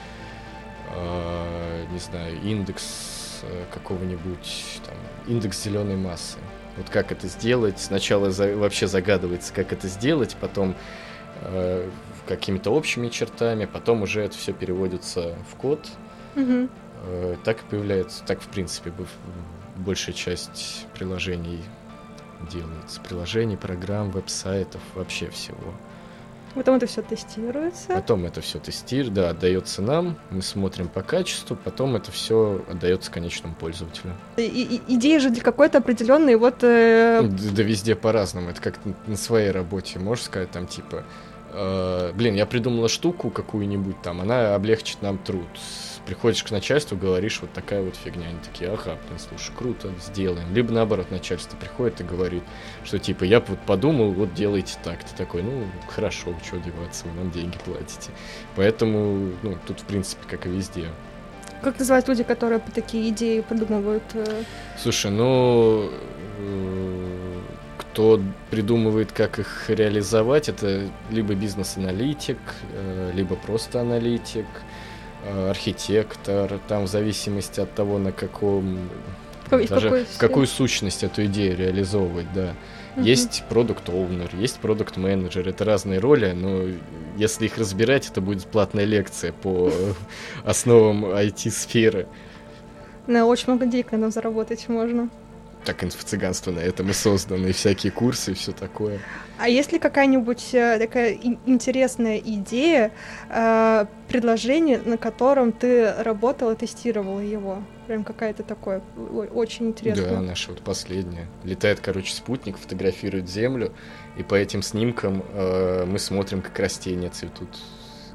э, 0.94 1.86
не 1.94 2.00
знаю, 2.00 2.36
индекс 2.44 3.40
э, 3.44 3.64
какого-нибудь, 3.74 4.82
там, 4.86 4.98
индекс 5.34 5.64
зеленой 5.64 5.96
массы. 5.96 6.40
Вот 6.76 6.90
как 6.90 7.14
это 7.14 7.30
сделать? 7.30 7.80
Сначала 7.80 8.32
за, 8.32 8.54
вообще 8.58 8.88
загадывается, 8.88 9.54
как 9.54 9.72
это 9.72 9.88
сделать, 9.88 10.36
потом 10.42 10.76
э, 11.42 11.90
какими-то 12.28 12.72
общими 12.72 13.10
чертами, 13.10 13.66
потом 13.66 14.04
уже 14.04 14.22
это 14.22 14.38
все 14.38 14.54
переводится 14.54 15.36
в 15.52 15.56
код. 15.56 15.88
Угу. 16.36 16.70
Так 17.44 17.62
и 17.62 17.66
появляется, 17.70 18.24
так 18.26 18.42
в 18.42 18.48
принципе 18.48 18.92
большая 19.78 20.14
часть 20.14 20.86
приложений 20.94 21.62
делается. 22.52 23.02
Приложений, 23.02 23.58
программ, 23.58 24.12
веб-сайтов, 24.12 24.82
вообще 24.96 25.30
всего. 25.30 25.74
Потом 26.56 26.76
это 26.76 26.88
все 26.88 27.02
тестируется. 27.02 27.88
Потом 27.90 28.26
это 28.26 28.42
все 28.42 28.60
тестируется, 28.60 29.14
да, 29.14 29.30
отдается 29.30 29.82
нам, 29.82 30.18
мы 30.32 30.42
смотрим 30.42 30.88
по 30.88 31.04
качеству, 31.04 31.56
потом 31.56 31.96
это 31.96 32.12
все 32.12 32.64
отдается 32.70 33.12
конечному 33.12 33.54
пользователю. 33.54 34.14
И, 34.38 34.42
и, 34.44 34.96
идея 34.96 35.20
же 35.20 35.30
для 35.30 35.44
какой-то 35.44 35.78
определенной 35.78 36.36
вот. 36.36 36.64
Э... 36.64 37.22
Да, 37.24 37.50
да 37.56 37.64
везде 37.64 37.96
по-разному. 37.96 38.50
Это 38.50 38.62
как 38.62 38.80
на 39.06 39.16
своей 39.16 39.52
работе, 39.52 40.00
можешь 40.00 40.26
сказать, 40.26 40.52
там 40.52 40.68
типа. 40.68 41.04
Э, 41.52 42.12
блин, 42.14 42.36
я 42.36 42.46
придумала 42.46 42.90
штуку 42.90 43.30
какую-нибудь 43.30 44.02
там, 44.02 44.22
она 44.22 44.56
облегчит 44.56 45.02
нам 45.02 45.18
труд 45.18 45.48
приходишь 46.10 46.42
к 46.42 46.50
начальству, 46.50 46.98
говоришь, 46.98 47.40
вот 47.40 47.54
такая 47.54 47.84
вот 47.84 47.96
фигня. 47.96 48.30
Они 48.30 48.40
такие, 48.44 48.72
ага, 48.72 48.98
блин, 49.06 49.20
слушай, 49.20 49.52
круто, 49.56 49.92
сделаем. 50.02 50.52
Либо 50.56 50.74
наоборот, 50.74 51.12
начальство 51.12 51.56
приходит 51.56 52.02
и 52.02 52.04
говорит, 52.04 52.42
что 52.84 52.98
типа, 52.98 53.26
я 53.26 53.40
вот 53.40 53.60
подумал, 53.60 54.12
вот 54.12 54.34
делайте 54.34 54.76
так. 54.84 55.04
Ты 55.04 55.16
такой, 55.16 55.44
ну, 55.44 55.68
хорошо, 55.88 56.34
что 56.44 56.58
деваться, 56.58 57.06
вы 57.06 57.14
нам 57.14 57.30
деньги 57.30 57.58
платите. 57.64 58.10
Поэтому, 58.56 59.34
ну, 59.44 59.56
тут, 59.68 59.82
в 59.82 59.84
принципе, 59.84 60.24
как 60.28 60.48
и 60.48 60.50
везде. 60.50 60.88
Как 61.62 61.78
называют 61.78 62.08
люди, 62.08 62.24
которые 62.24 62.60
такие 62.74 63.10
идеи 63.10 63.42
придумывают? 63.42 64.04
Э? 64.14 64.44
Слушай, 64.82 65.12
ну, 65.12 65.92
э, 66.40 66.99
кто 67.92 68.22
придумывает, 68.50 69.12
как 69.12 69.40
их 69.40 69.70
реализовать, 69.70 70.50
это 70.50 70.90
либо 71.10 71.34
бизнес-аналитик, 71.34 72.38
э, 72.74 73.12
либо 73.14 73.36
просто 73.36 73.82
аналитик, 73.82 74.46
Э, 75.24 75.50
архитектор, 75.50 76.60
там 76.70 76.86
в 76.86 76.88
зависимости 76.88 77.60
от 77.60 77.74
того, 77.76 77.98
на 77.98 78.14
каком 78.14 78.90
в 79.50 79.68
даже 79.68 79.90
какой 79.90 80.06
в 80.06 80.18
какую 80.18 80.48
сущность 80.48 81.04
эту 81.04 81.26
идею 81.26 81.58
реализовывать, 81.58 82.28
да. 82.34 82.54
Угу. 82.96 83.06
Есть 83.06 83.44
продукт 83.50 83.90
оунер, 83.90 84.30
есть 84.36 84.60
продукт 84.60 84.96
менеджер, 84.96 85.50
это 85.50 85.66
разные 85.66 86.00
роли, 86.00 86.32
но 86.32 86.64
если 87.18 87.46
их 87.46 87.58
разбирать, 87.58 88.08
это 88.10 88.22
будет 88.22 88.46
платная 88.46 88.86
лекция 88.86 89.34
по 89.34 89.70
основам 90.46 91.04
IT-сферы. 91.06 92.08
На 93.06 93.26
очень 93.26 93.48
много 93.48 93.66
денег 93.66 93.92
на 93.92 94.12
заработать 94.12 94.70
можно 94.70 95.10
так 95.66 95.84
инфо-цыганство 95.84 96.52
на 96.52 96.60
этом 96.60 96.90
и 96.90 96.94
создано, 96.94 97.48
и 97.48 97.52
всякие 97.52 97.92
курсы, 97.92 98.32
и 98.32 98.34
все 98.34 98.52
такое. 98.52 99.00
А 99.38 99.48
есть 99.48 99.72
ли 99.72 99.80
какая-нибудь 99.80 100.54
э, 100.54 100.80
такая 100.80 101.14
интересная 101.46 102.18
идея, 102.18 102.92
э, 103.30 103.86
предложение, 104.08 104.80
на 104.80 104.98
котором 104.98 105.52
ты 105.52 105.94
работал 105.94 106.52
и 106.52 106.56
тестировал 106.56 107.20
его? 107.20 107.64
Прям 107.88 108.04
какая-то 108.04 108.44
такое 108.44 108.82
очень 109.34 109.68
интересная. 109.70 110.10
Да, 110.10 110.22
наша 110.22 110.52
вот 110.52 110.62
последняя. 110.62 111.28
Летает, 111.44 111.80
короче, 111.80 112.14
спутник, 112.14 112.58
фотографирует 112.58 113.30
Землю, 113.30 113.74
и 114.18 114.24
по 114.24 114.36
этим 114.36 114.62
снимкам 114.62 115.24
э, 115.34 115.86
мы 115.86 116.00
смотрим, 116.00 116.42
как 116.42 116.58
растения 116.60 117.10
цветут. 117.10 117.50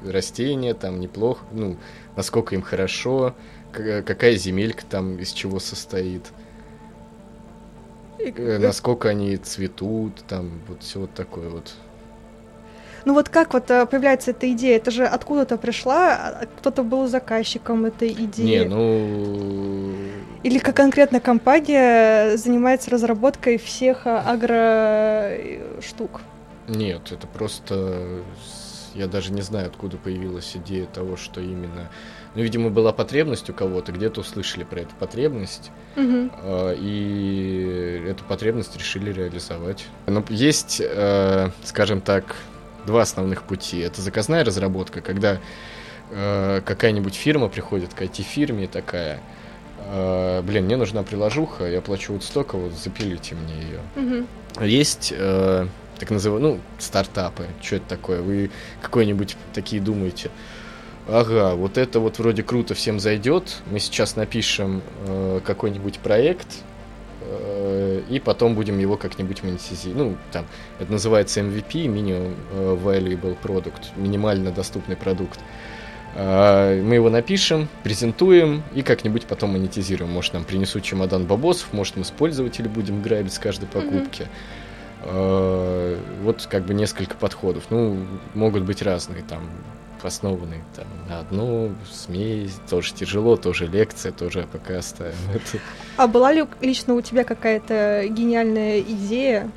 Растения 0.05 0.73
там 0.73 0.99
неплохо, 0.99 1.43
ну, 1.51 1.77
насколько 2.15 2.53
им 2.53 2.61
хорошо, 2.61 3.35
какая 3.71 4.35
земелька 4.35 4.83
там 4.85 5.17
из 5.17 5.31
чего 5.31 5.59
состоит. 5.59 6.23
Э, 8.19 8.57
насколько 8.57 9.09
они 9.09 9.37
цветут, 9.37 10.23
там 10.27 10.61
вот 10.67 10.83
все 10.83 11.01
вот 11.01 11.13
такое 11.13 11.49
вот. 11.49 11.73
Ну 13.05 13.13
вот 13.13 13.29
как 13.29 13.53
вот 13.53 13.69
э, 13.69 13.85
появляется 13.85 14.31
эта 14.31 14.51
идея? 14.51 14.77
Это 14.77 14.89
же 14.89 15.05
откуда-то 15.05 15.57
пришла, 15.57 16.15
а, 16.15 16.45
кто-то 16.57 16.83
был 16.83 17.07
заказчиком 17.07 17.85
этой 17.85 18.11
идеи. 18.11 18.43
Не, 18.43 18.63
ну... 18.63 19.93
Или 20.41 20.57
как 20.57 20.75
конкретно 20.75 21.19
компания 21.19 22.35
занимается 22.35 22.89
разработкой 22.89 23.57
всех 23.59 24.07
а, 24.07 24.21
агро 24.21 25.37
штук? 25.81 26.21
Нет, 26.67 27.11
это 27.11 27.27
просто... 27.27 28.23
Я 28.95 29.07
даже 29.07 29.33
не 29.33 29.41
знаю, 29.41 29.67
откуда 29.67 29.97
появилась 29.97 30.55
идея 30.55 30.85
того, 30.87 31.15
что 31.15 31.41
именно 31.41 31.91
ну, 32.35 32.41
видимо, 32.41 32.69
была 32.69 32.91
потребность 32.91 33.49
у 33.49 33.53
кого-то, 33.53 33.93
где-то 33.93 34.19
услышали 34.21 34.65
про 34.65 34.81
эту 34.81 34.93
потребность, 34.95 35.71
угу. 35.95 36.29
и 36.77 38.05
эту 38.09 38.25
потребность 38.25 38.75
решили 38.77 39.11
реализовать. 39.11 39.85
Но 40.05 40.23
есть, 40.29 40.81
э, 40.83 41.49
скажем 41.63 42.01
так, 42.01 42.35
два 42.85 43.03
основных 43.03 43.43
пути. 43.43 43.79
Это 43.79 44.01
заказная 44.01 44.43
разработка, 44.43 44.99
когда 44.99 45.39
э, 46.11 46.61
какая-нибудь 46.65 47.15
фирма 47.15 47.47
приходит 47.47 47.93
к 47.93 48.01
IT-фирме 48.01 48.67
такая, 48.67 49.21
э, 49.87 50.41
блин, 50.41 50.65
мне 50.65 50.75
нужна 50.75 51.03
приложуха, 51.03 51.65
я 51.65 51.79
плачу 51.79 52.11
вот 52.11 52.23
столько, 52.25 52.57
вот 52.57 52.73
запилите 52.73 53.35
мне 53.35 53.53
ее. 53.53 53.79
Угу. 54.57 54.65
Есть 54.65 55.13
так 55.99 56.09
называемые, 56.11 56.55
ну, 56.55 56.59
стартапы. 56.77 57.45
Что 57.61 57.77
это 57.77 57.87
такое? 57.87 58.21
Вы 58.21 58.51
какой-нибудь 58.81 59.37
такие 59.53 59.81
думаете? 59.81 60.29
Ага, 61.07 61.55
вот 61.55 61.77
это 61.77 61.99
вот 61.99 62.19
вроде 62.19 62.43
круто 62.43 62.73
всем 62.73 62.99
зайдет, 62.99 63.57
мы 63.69 63.79
сейчас 63.79 64.15
напишем 64.15 64.81
э, 65.07 65.39
какой-нибудь 65.43 65.99
проект, 65.99 66.47
э, 67.21 68.01
и 68.09 68.19
потом 68.19 68.55
будем 68.55 68.79
его 68.79 68.97
как-нибудь 68.97 69.43
монетизировать. 69.43 69.97
Ну, 69.97 70.17
там, 70.31 70.45
это 70.79 70.91
называется 70.91 71.41
MVP, 71.41 71.85
Minimum 71.85 72.35
э, 72.53 72.77
Valuable 72.83 73.37
Product, 73.41 73.83
минимально 73.95 74.51
доступный 74.51 74.95
продукт. 74.95 75.39
Э, 76.15 76.81
мы 76.81 76.95
его 76.95 77.09
напишем, 77.09 77.67
презентуем 77.83 78.63
и 78.73 78.81
как-нибудь 78.81 79.25
потом 79.25 79.51
монетизируем. 79.53 80.11
Может, 80.11 80.33
нам 80.33 80.43
принесут 80.43 80.83
чемодан 80.83 81.25
бабосов, 81.25 81.71
может, 81.73 81.97
мы 81.97 82.03
с 82.03 82.11
пользователей 82.11 82.69
будем 82.69 83.01
грабить 83.01 83.33
с 83.33 83.39
каждой 83.39 83.67
покупки. 83.67 84.23
Mm-hmm. 84.23 84.63
Вот 86.23 86.47
как 86.49 86.65
бы 86.65 86.73
несколько 86.73 87.15
подходов. 87.15 87.65
Ну, 87.69 88.07
могут 88.33 88.63
быть 88.63 88.81
разные 88.81 89.21
там 89.21 89.47
основанный 90.05 90.61
там, 90.75 90.85
на 91.09 91.19
одну 91.19 91.73
смесь, 91.89 92.53
тоже 92.69 92.93
тяжело, 92.93 93.35
тоже 93.35 93.67
лекция, 93.67 94.11
тоже 94.11 94.41
АПК 94.41 94.71
оставим. 94.71 95.15
А 95.97 96.07
была 96.07 96.33
ли 96.33 96.45
лично 96.61 96.93
у 96.93 97.01
тебя 97.01 97.23
какая-то 97.23 98.03
гениальная 98.09 98.81
идея, 98.81 99.49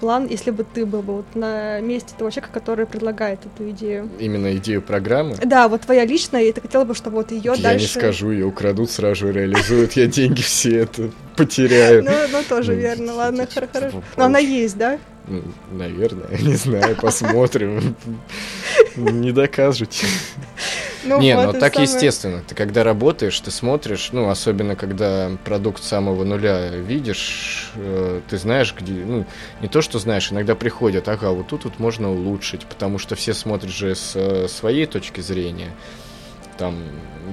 план, 0.00 0.26
если 0.26 0.50
бы 0.50 0.64
ты 0.64 0.84
был 0.84 1.02
бы 1.02 1.16
вот 1.16 1.34
на 1.34 1.80
месте 1.80 2.14
того 2.16 2.30
человека, 2.30 2.52
который 2.52 2.86
предлагает 2.86 3.40
эту 3.46 3.70
идею? 3.70 4.08
Именно 4.18 4.56
идею 4.56 4.82
программы? 4.82 5.36
Да, 5.44 5.68
вот 5.68 5.82
твоя 5.82 6.04
личная, 6.04 6.42
и 6.42 6.52
ты 6.52 6.60
хотела 6.60 6.84
бы, 6.84 6.94
чтобы 6.94 7.16
вот 7.16 7.30
ее 7.30 7.54
дальше... 7.56 7.64
Я 7.64 7.74
не 7.74 7.86
скажу, 7.86 8.30
ее 8.30 8.46
украдут, 8.46 8.90
сразу 8.90 9.30
реализуют, 9.30 9.92
я 9.92 10.06
деньги 10.06 10.40
все 10.42 10.78
это 10.80 11.10
потеряю. 11.36 12.04
Ну, 12.04 12.12
ну 12.30 12.42
тоже 12.48 12.74
верно, 12.74 13.14
ладно, 13.14 13.46
хорошо. 13.46 14.02
Но 14.16 14.24
она 14.24 14.38
есть, 14.38 14.76
да? 14.76 14.98
Наверное, 15.70 16.38
не 16.40 16.54
знаю, 16.54 16.96
посмотрим. 16.96 17.96
Не 18.96 19.32
докажете. 19.32 20.06
Ну, 21.04 21.20
не, 21.20 21.36
вот 21.36 21.54
ну 21.54 21.60
так 21.60 21.74
самое... 21.74 21.90
естественно. 21.90 22.42
Ты 22.46 22.54
когда 22.54 22.82
работаешь, 22.82 23.38
ты 23.38 23.50
смотришь, 23.50 24.08
ну, 24.12 24.28
особенно 24.28 24.74
когда 24.74 25.30
продукт 25.44 25.84
самого 25.84 26.24
нуля 26.24 26.70
видишь, 26.70 27.70
э, 27.76 28.20
ты 28.28 28.38
знаешь, 28.38 28.74
где, 28.76 28.92
ну, 28.92 29.24
не 29.60 29.68
то, 29.68 29.82
что 29.82 30.00
знаешь, 30.00 30.32
иногда 30.32 30.56
приходят, 30.56 31.08
ага, 31.08 31.30
вот 31.30 31.48
тут 31.48 31.64
вот 31.64 31.78
можно 31.78 32.10
улучшить, 32.10 32.66
потому 32.66 32.98
что 32.98 33.14
все 33.14 33.34
смотрят 33.34 33.70
же 33.70 33.94
с 33.94 34.12
э, 34.16 34.48
своей 34.48 34.86
точки 34.86 35.20
зрения 35.20 35.70
там 36.56 36.76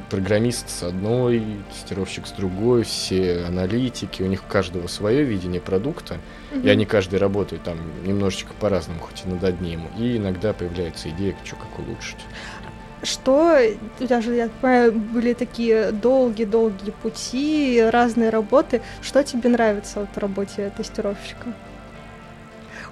программист 0.09 0.69
с 0.69 0.83
одной, 0.83 1.43
тестировщик 1.71 2.27
с 2.27 2.31
другой, 2.31 2.83
все 2.83 3.45
аналитики, 3.45 4.21
у 4.21 4.27
них 4.27 4.43
у 4.43 4.51
каждого 4.51 4.87
свое 4.87 5.23
видение 5.23 5.61
продукта, 5.61 6.17
mm-hmm. 6.51 6.63
и 6.63 6.69
они 6.69 6.85
каждый 6.85 7.19
работают 7.19 7.63
там 7.63 7.77
немножечко 8.05 8.53
по-разному, 8.59 8.99
хоть 8.99 9.23
и 9.25 9.29
над 9.29 9.43
одним, 9.43 9.87
и 9.97 10.17
иногда 10.17 10.53
появляется 10.53 11.09
идея, 11.09 11.35
что 11.43 11.55
как 11.55 11.79
улучшить. 11.79 12.17
Что, 13.03 13.59
даже, 13.99 14.33
я 14.33 14.49
понимаю, 14.61 14.93
были 14.93 15.33
такие 15.33 15.91
долгие-долгие 15.91 16.91
пути, 16.91 17.83
разные 17.91 18.29
работы. 18.29 18.81
Что 19.01 19.25
тебе 19.25 19.49
нравится 19.49 19.99
вот 19.99 20.09
в 20.15 20.17
работе 20.17 20.71
тестировщика? 20.77 21.53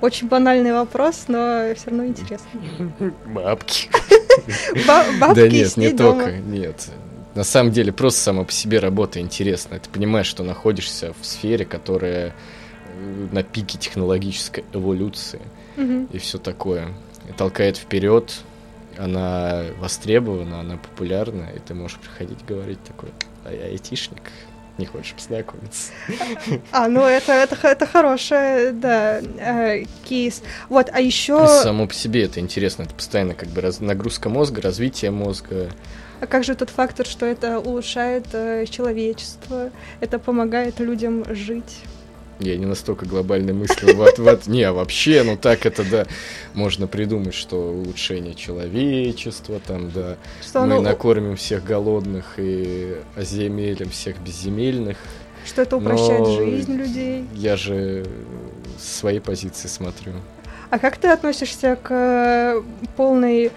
Очень 0.01 0.27
банальный 0.27 0.73
вопрос, 0.73 1.25
но 1.29 1.73
все 1.75 1.91
равно 1.91 2.07
интересно. 2.07 2.49
Бабки. 3.25 3.89
Бабки 5.19 5.35
Да 5.35 5.47
нет, 5.47 5.77
не 5.77 5.91
только, 5.91 6.31
нет. 6.31 6.89
На 7.35 7.43
самом 7.43 7.71
деле, 7.71 7.93
просто 7.93 8.19
сама 8.19 8.43
по 8.43 8.51
себе 8.51 8.79
работа 8.79 9.19
интересная. 9.19 9.79
Ты 9.79 9.89
понимаешь, 9.89 10.27
что 10.27 10.43
находишься 10.43 11.13
в 11.19 11.25
сфере, 11.25 11.65
которая 11.65 12.33
э, 12.85 13.27
на 13.31 13.43
пике 13.43 13.77
технологической 13.77 14.65
эволюции 14.73 15.41
и 16.11 16.17
все 16.17 16.37
такое. 16.37 16.89
Толкает 17.37 17.77
вперед, 17.77 18.33
она 18.97 19.63
востребована, 19.79 20.59
она 20.59 20.77
популярна, 20.77 21.49
и 21.55 21.59
ты 21.59 21.73
можешь 21.73 21.97
приходить 21.97 22.45
говорить 22.45 22.83
такой, 22.83 23.09
а 23.45 23.53
я 23.53 23.65
айтишник, 23.65 24.21
не 24.77 24.85
хочешь 24.85 25.13
познакомиться. 25.13 25.91
А, 26.71 26.87
ну 26.87 27.01
это, 27.01 27.31
это, 27.33 27.55
это 27.67 27.85
хорошая, 27.85 28.71
да, 28.71 29.19
э, 29.19 29.83
кейс. 30.03 30.41
Вот, 30.69 30.89
а 30.91 30.99
еще... 30.99 31.47
Само 31.47 31.87
по 31.87 31.93
себе 31.93 32.23
это 32.23 32.39
интересно, 32.39 32.83
это 32.83 32.93
постоянно 32.93 33.33
как 33.33 33.49
бы 33.49 33.61
раз, 33.61 33.79
нагрузка 33.79 34.29
мозга, 34.29 34.61
развитие 34.61 35.11
мозга. 35.11 35.69
А 36.19 36.27
как 36.27 36.43
же 36.43 36.55
тот 36.55 36.69
фактор, 36.69 37.05
что 37.05 37.25
это 37.25 37.59
улучшает 37.59 38.27
э, 38.33 38.65
человечество, 38.69 39.71
это 39.99 40.19
помогает 40.19 40.79
людям 40.79 41.25
жить? 41.33 41.79
Я 42.41 42.57
не 42.57 42.65
настолько 42.65 43.05
глобальной 43.05 43.53
мыслью. 43.53 43.95
Вот, 43.95 44.17
вот, 44.17 44.47
не, 44.47 44.71
вообще, 44.71 45.23
ну 45.23 45.37
так 45.37 45.65
это, 45.65 45.83
да, 45.89 46.07
можно 46.53 46.87
придумать, 46.87 47.33
что 47.33 47.57
улучшение 47.57 48.33
человечества, 48.33 49.61
там, 49.65 49.91
да, 49.91 50.17
что 50.41 50.61
мы 50.61 50.75
оно... 50.75 50.81
накормим 50.81 51.35
всех 51.35 51.63
голодных 51.63 52.33
и 52.37 52.97
оземелим 53.15 53.89
всех 53.89 54.19
безземельных. 54.19 54.97
Что 55.45 55.61
это 55.61 55.77
упрощает 55.77 56.27
жизнь 56.27 56.73
людей. 56.73 57.25
Я 57.33 57.55
же 57.57 58.05
с 58.79 58.99
своей 58.99 59.19
позиции 59.19 59.67
смотрю. 59.67 60.13
А 60.71 60.79
как 60.79 60.97
ты 60.97 61.09
относишься 61.09 61.77
к 61.81 62.63
полной 62.95 63.51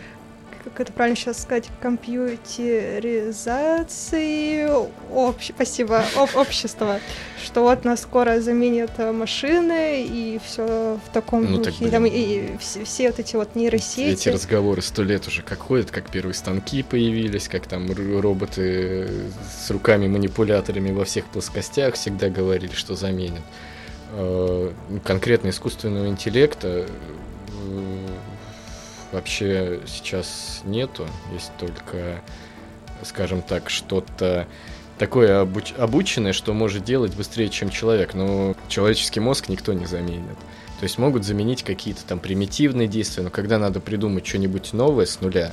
как 0.64 0.81
это 0.81 0.92
правильно 0.92 1.16
сейчас 1.16 1.42
сказать, 1.42 1.70
компьютеризации 1.81 4.66
общ... 5.12 5.53
спасибо, 5.55 6.03
об... 6.16 6.35
общества, 6.35 6.98
что 7.42 7.62
вот 7.62 7.85
нас 7.85 8.03
скоро 8.03 8.40
заменят 8.40 8.90
э, 8.98 9.12
машины 9.12 10.05
и 10.05 10.40
все 10.44 10.98
в 11.05 11.09
таком 11.12 11.50
ну, 11.50 11.59
духе, 11.59 11.85
так, 11.85 11.90
там, 11.90 12.07
и, 12.07 12.11
и 12.11 12.57
все, 12.59 12.85
все 12.85 13.11
вот 13.11 13.18
эти 13.18 13.37
вот 13.37 13.55
нейросети. 13.55 14.12
Эти 14.12 14.31
разговоры 14.31 14.81
сто 14.83 15.03
лет 15.03 15.27
уже 15.27 15.42
как 15.42 15.59
ходят, 15.59 15.90
как 15.90 16.11
первые 16.11 16.35
станки 16.35 16.83
появились, 16.83 17.48
как 17.48 17.66
там 17.66 17.90
роботы 17.92 19.11
с 19.62 19.70
руками-манипуляторами 19.70 20.92
во 20.92 21.05
всех 21.05 21.27
плоскостях 21.27 21.94
всегда 21.94 22.31
говорили, 22.31 22.72
что 22.72 22.94
заменят. 22.94 23.42
Э, 24.12 24.72
конкретно 25.05 25.50
искусственного 25.50 26.09
интеллекта 26.09 26.87
вообще 29.14 29.81
сейчас 29.87 30.61
нету, 30.64 31.07
есть 31.33 31.53
только, 31.59 32.20
скажем 33.03 33.42
так, 33.42 33.70
что-то 33.70 34.46
такое 34.98 35.40
обуч 35.40 35.72
обученное, 35.79 36.33
что 36.33 36.53
может 36.53 36.85
делать 36.85 37.14
быстрее, 37.14 37.48
чем 37.48 37.70
человек, 37.70 38.14
но 38.14 38.55
человеческий 38.68 39.20
мозг 39.20 39.48
никто 39.48 39.72
не 39.72 39.87
заменит. 39.87 40.38
То 40.81 40.85
есть 40.85 40.98
могут 40.98 41.24
заменить 41.24 41.62
какие-то 41.62 42.05
там 42.05 42.18
примитивные 42.18 42.88
действия, 42.88 43.22
но 43.22 43.31
когда 43.31 43.59
надо 43.59 43.81
придумать 43.81 44.27
что-нибудь 44.27 44.72
новое 44.72 45.07
с 45.07 45.20
нуля, 45.20 45.53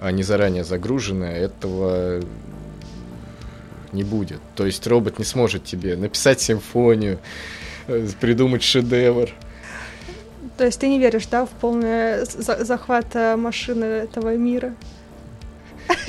а 0.00 0.10
не 0.10 0.22
заранее 0.22 0.64
загруженное, 0.64 1.36
этого 1.36 2.22
не 3.92 4.02
будет. 4.02 4.40
То 4.56 4.66
есть 4.66 4.86
робот 4.86 5.18
не 5.18 5.24
сможет 5.24 5.64
тебе 5.64 5.96
написать 5.96 6.40
симфонию, 6.40 7.18
э, 7.86 8.08
придумать 8.20 8.62
шедевр. 8.62 9.30
То 10.58 10.64
есть 10.64 10.80
ты 10.80 10.88
не 10.88 10.98
веришь, 10.98 11.26
да, 11.28 11.46
в 11.46 11.50
полный 11.50 12.26
захват 12.26 13.14
э, 13.14 13.36
машины 13.36 13.84
этого 13.84 14.36
мира? 14.36 14.74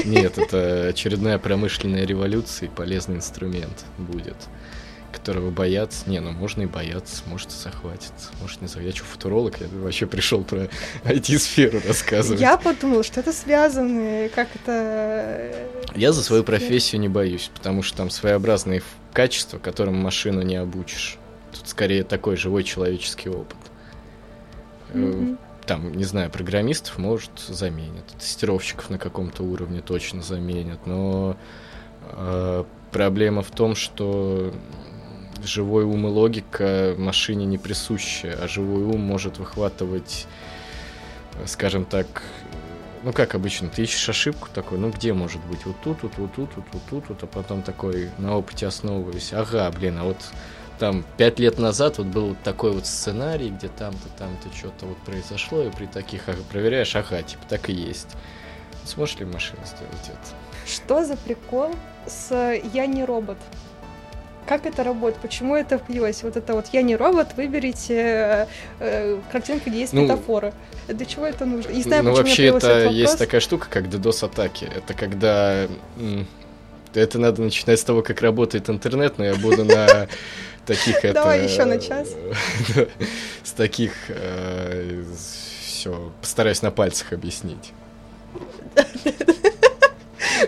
Нет, 0.04 0.40
это 0.40 0.88
очередная 0.88 1.38
промышленная 1.38 2.04
революция 2.04 2.68
и 2.68 2.72
полезный 2.72 3.18
инструмент 3.18 3.86
будет, 4.00 4.36
которого 5.12 5.52
боятся. 5.52 6.10
Не, 6.10 6.20
ну 6.20 6.32
можно 6.32 6.64
и 6.64 6.66
бояться, 6.66 7.22
может 7.28 7.50
и 7.50 7.64
захватит, 7.64 8.12
может 8.42 8.60
не 8.62 8.68
захватит. 8.68 8.96
Я 8.96 8.98
что, 8.98 9.06
футуролог? 9.06 9.62
Я 9.62 9.68
вообще 9.68 10.08
пришел 10.08 10.44
про 10.44 10.68
IT-сферу 11.04 11.80
рассказывать. 11.88 12.42
Я 12.42 12.58
подумал, 12.58 13.04
что 13.04 13.20
это 13.20 13.32
связано, 13.32 14.30
как 14.34 14.48
это... 14.56 15.54
Я 15.96 16.12
за 16.12 16.24
свою 16.24 16.44
профессию 16.44 17.00
не 17.00 17.08
боюсь, 17.08 17.52
потому 17.54 17.84
что 17.84 17.98
там 17.98 18.10
своеобразные 18.10 18.82
качества, 19.14 19.60
которым 19.60 19.96
машину 19.98 20.42
не 20.42 20.56
обучишь. 20.56 21.20
Тут 21.52 21.70
скорее 21.70 22.04
такой 22.04 22.36
живой 22.36 22.64
человеческий 22.64 23.30
опыт. 23.30 23.58
Mm-hmm. 24.94 25.38
Там, 25.66 25.94
не 25.94 26.04
знаю, 26.04 26.32
программистов, 26.32 26.98
может, 26.98 27.32
заменят. 27.48 28.06
Тестировщиков 28.18 28.90
на 28.90 28.98
каком-то 28.98 29.44
уровне 29.44 29.82
точно 29.82 30.22
заменят. 30.24 30.86
Но 30.88 31.38
э, 32.04 32.64
проблема 32.92 33.44
в 33.44 33.52
том, 33.52 33.76
что 33.76 34.52
живой 35.44 35.84
ум 35.84 36.08
и 36.08 36.10
логика 36.10 36.96
машине 36.98 37.46
не 37.46 37.58
присуща, 37.58 38.38
а 38.42 38.48
живой 38.48 38.84
ум 38.84 39.02
может 39.02 39.38
выхватывать, 39.38 40.28
скажем 41.46 41.86
так, 41.86 42.24
ну 43.04 43.14
как 43.14 43.36
обычно, 43.36 43.70
ты 43.70 43.84
ищешь 43.84 44.10
ошибку 44.10 44.50
такой, 44.54 44.78
ну 44.78 44.90
где 44.90 45.14
может 45.14 45.44
быть, 45.46 45.66
вот 45.66 45.76
тут, 45.84 46.04
вот, 46.04 46.14
вот 46.18 46.34
тут, 46.34 46.50
вот, 46.56 46.66
вот 46.72 46.82
тут, 46.90 47.10
вот, 47.10 47.24
а 47.24 47.28
потом 47.28 47.62
такой 47.62 48.10
на 48.18 48.38
опыте 48.38 48.68
основываясь, 48.68 49.34
ага, 49.34 49.72
блин, 49.72 49.98
а 50.00 50.04
вот 50.04 50.18
там 50.80 51.04
пять 51.18 51.40
лет 51.40 51.60
назад 51.60 51.98
вот 51.98 52.08
был 52.08 52.30
вот 52.30 52.42
такой 52.44 52.72
вот 52.72 52.86
сценарий, 52.86 53.50
где 53.50 53.68
там-то, 53.68 54.10
там-то 54.18 54.56
что-то 54.56 54.86
вот 54.86 54.98
произошло, 55.00 55.62
и 55.62 55.70
при 55.70 55.86
таких 55.86 56.24
проверяешь, 56.50 56.96
ага, 56.96 57.22
типа 57.22 57.44
так 57.48 57.70
и 57.70 57.74
есть. 57.74 58.16
Сможешь 58.86 59.18
ли 59.18 59.26
машина 59.26 59.60
сделать 59.66 60.08
это? 60.08 60.68
Что 60.68 61.06
за 61.06 61.18
прикол 61.18 61.76
с 62.08 62.60
«Я 62.74 62.86
не 62.86 63.04
робот»? 63.04 63.38
Как 64.48 64.66
это 64.66 64.84
работает? 64.84 65.22
Почему 65.22 65.56
это 65.56 65.78
появилось? 65.78 66.24
Вот 66.24 66.36
это 66.36 66.54
вот 66.54 66.68
«Я 66.72 66.82
не 66.82 66.96
робот», 66.96 67.36
выберите 67.36 67.96
э, 67.96 68.46
э, 68.80 69.20
картинку, 69.32 69.70
где 69.70 69.82
есть 69.82 69.94
ну, 69.94 70.04
метафоры. 70.04 70.54
Для 70.88 71.06
чего 71.06 71.28
это 71.28 71.46
нужно? 71.46 71.72
Не 71.72 71.84
знаю, 71.84 72.04
ну, 72.04 72.16
вообще 72.16 72.48
это 72.48 72.86
есть 72.86 73.20
такая 73.20 73.42
штука, 73.42 73.68
как 73.70 73.86
DDoS-атаки. 73.86 74.68
Это 74.76 74.94
когда... 74.96 75.68
Это 76.94 77.20
надо 77.20 77.42
начинать 77.42 77.80
с 77.80 77.84
того, 77.84 78.02
как 78.02 78.22
работает 78.22 78.70
интернет, 78.70 79.18
но 79.18 79.26
я 79.26 79.36
буду 79.36 79.64
на 79.64 80.08
таких 80.66 81.04
это... 81.04 81.14
Давай 81.14 81.44
еще 81.44 81.66
на 81.66 81.80
час. 81.80 82.10
С 83.44 83.52
таких 83.52 83.94
э, 84.10 85.04
все, 85.66 86.12
постараюсь 86.22 86.62
на 86.62 86.72
пальцах 86.72 87.14
объяснить. 87.14 87.74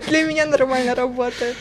Для 0.07 0.23
меня 0.23 0.45
нормально 0.45 0.95
работает. 0.95 1.55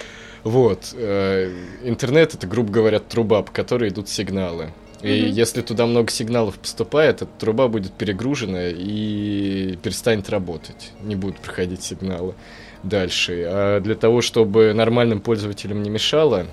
Вот. 0.45 0.95
Э, 0.95 1.53
интернет 1.83 2.35
это, 2.35 2.47
грубо 2.47 2.73
говоря, 2.73 3.01
труба, 3.01 3.43
по 3.43 3.53
которой 3.53 3.91
идут 3.91 4.09
сигналы. 4.09 4.73
И 5.03 5.09
mm-hmm. 5.09 5.29
если 5.29 5.63
туда 5.63 5.87
много 5.87 6.11
сигналов 6.11 6.59
поступает, 6.59 7.23
эта 7.23 7.31
труба 7.39 7.69
будет 7.69 7.93
перегружена 7.93 8.69
и 8.69 9.79
перестанет 9.83 10.29
работать. 10.29 10.93
Не 11.03 11.17
будут 11.17 11.39
проходить 11.39 11.83
сигналы 11.83 12.35
дальше. 12.83 13.45
А 13.47 13.81
для 13.81 13.95
того, 13.95 14.23
чтобы 14.23 14.73
нормальным 14.73 15.21
пользователям 15.21 15.83
не 15.83 15.91
мешало, 15.91 16.47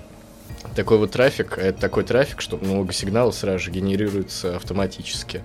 такой 0.76 0.98
вот 0.98 1.12
трафик, 1.12 1.58
это 1.58 1.80
такой 1.80 2.04
трафик, 2.04 2.42
чтобы 2.42 2.66
много 2.66 2.94
сигналов 2.94 3.36
сразу 3.36 3.60
же 3.60 3.72
генерируется 3.72 4.56
автоматически. 4.56 5.44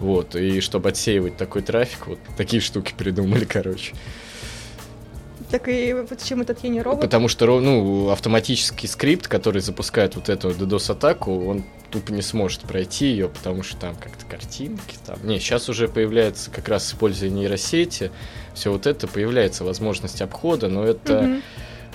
Вот, 0.00 0.34
и 0.34 0.60
чтобы 0.60 0.88
отсеивать 0.88 1.36
такой 1.36 1.62
трафик, 1.62 2.06
вот 2.06 2.18
такие 2.36 2.60
штуки 2.60 2.94
придумали, 2.98 3.44
короче. 3.44 3.94
Так 5.50 5.68
и 5.68 5.94
зачем 6.08 6.40
этот 6.40 6.64
я 6.64 6.70
не 6.70 6.82
робот? 6.82 7.02
Потому 7.02 7.28
что 7.28 7.60
ну, 7.60 8.08
автоматический 8.10 8.88
скрипт, 8.88 9.28
который 9.28 9.60
запускает 9.60 10.16
вот 10.16 10.28
эту 10.28 10.50
DDoS-атаку, 10.50 11.46
он 11.46 11.64
тупо 11.94 12.12
не 12.12 12.22
сможет 12.22 12.62
пройти 12.62 13.06
ее, 13.06 13.28
потому 13.28 13.62
что 13.62 13.76
там 13.78 13.94
как-то 13.94 14.26
картинки 14.26 14.96
там. 15.06 15.16
Не, 15.22 15.38
сейчас 15.38 15.68
уже 15.68 15.88
появляется 15.88 16.50
как 16.50 16.68
раз 16.68 16.88
используя 16.88 17.30
нейросети, 17.30 18.10
все 18.52 18.70
вот 18.70 18.86
это 18.86 19.06
появляется 19.06 19.64
возможность 19.64 20.20
обхода, 20.20 20.68
но 20.68 20.84
это. 20.84 21.12
Mm-hmm 21.12 21.42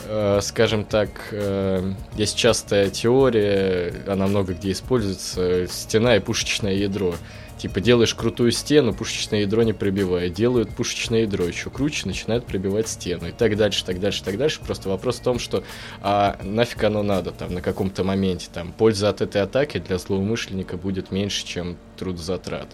Э, 0.06 0.40
скажем 0.42 0.86
так, 0.86 1.10
э, 1.32 1.94
есть 2.16 2.38
частая 2.38 2.90
теория, 2.90 3.94
она 4.08 4.28
много 4.28 4.54
где 4.54 4.72
используется, 4.72 5.68
стена 5.68 6.16
и 6.16 6.20
пушечное 6.20 6.74
ядро. 6.74 7.16
Типа 7.60 7.82
делаешь 7.82 8.15
крутую 8.15 8.54
стену, 8.54 8.93
пушечное 8.93 9.41
ядро 9.41 9.63
не 9.63 9.74
пробивает. 9.74 10.32
Делают 10.32 10.69
пушечное 10.69 11.22
ядро 11.22 11.43
еще 11.43 11.69
круче, 11.69 12.08
начинают 12.08 12.45
пробивать 12.45 12.88
стену. 12.88 13.28
И 13.28 13.32
так 13.34 13.58
дальше, 13.58 13.84
так 13.84 14.00
дальше, 14.00 14.24
так 14.24 14.38
дальше. 14.38 14.62
Просто 14.62 14.88
вопрос 14.88 15.17
в 15.17 15.24
том, 15.24 15.39
что 15.39 15.65
а 16.02 16.39
нафиг 16.41 16.82
оно 16.86 17.04
надо 17.04 17.32
там 17.32 17.54
на 17.54 17.62
каком-то 17.62 18.06
моменте. 18.06 18.48
Там 18.54 18.72
польза 18.72 19.10
от 19.10 19.19
этой 19.19 19.41
атаки 19.41 19.78
для 19.78 19.98
злоумышленника 19.98 20.78
будет 20.78 21.12
меньше, 21.12 21.45
чем 21.45 21.76
трудозатрат. 21.98 22.69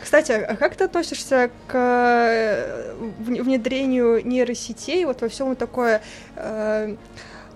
Кстати, 0.00 0.30
а 0.30 0.54
как 0.54 0.76
ты 0.76 0.84
относишься 0.84 1.50
к 1.66 1.74
э, 1.74 2.94
внедрению 3.18 4.24
нейросетей 4.24 5.04
вот 5.04 5.20
во 5.20 5.28
всем 5.28 5.56
такое 5.56 6.00
э, 6.36 6.94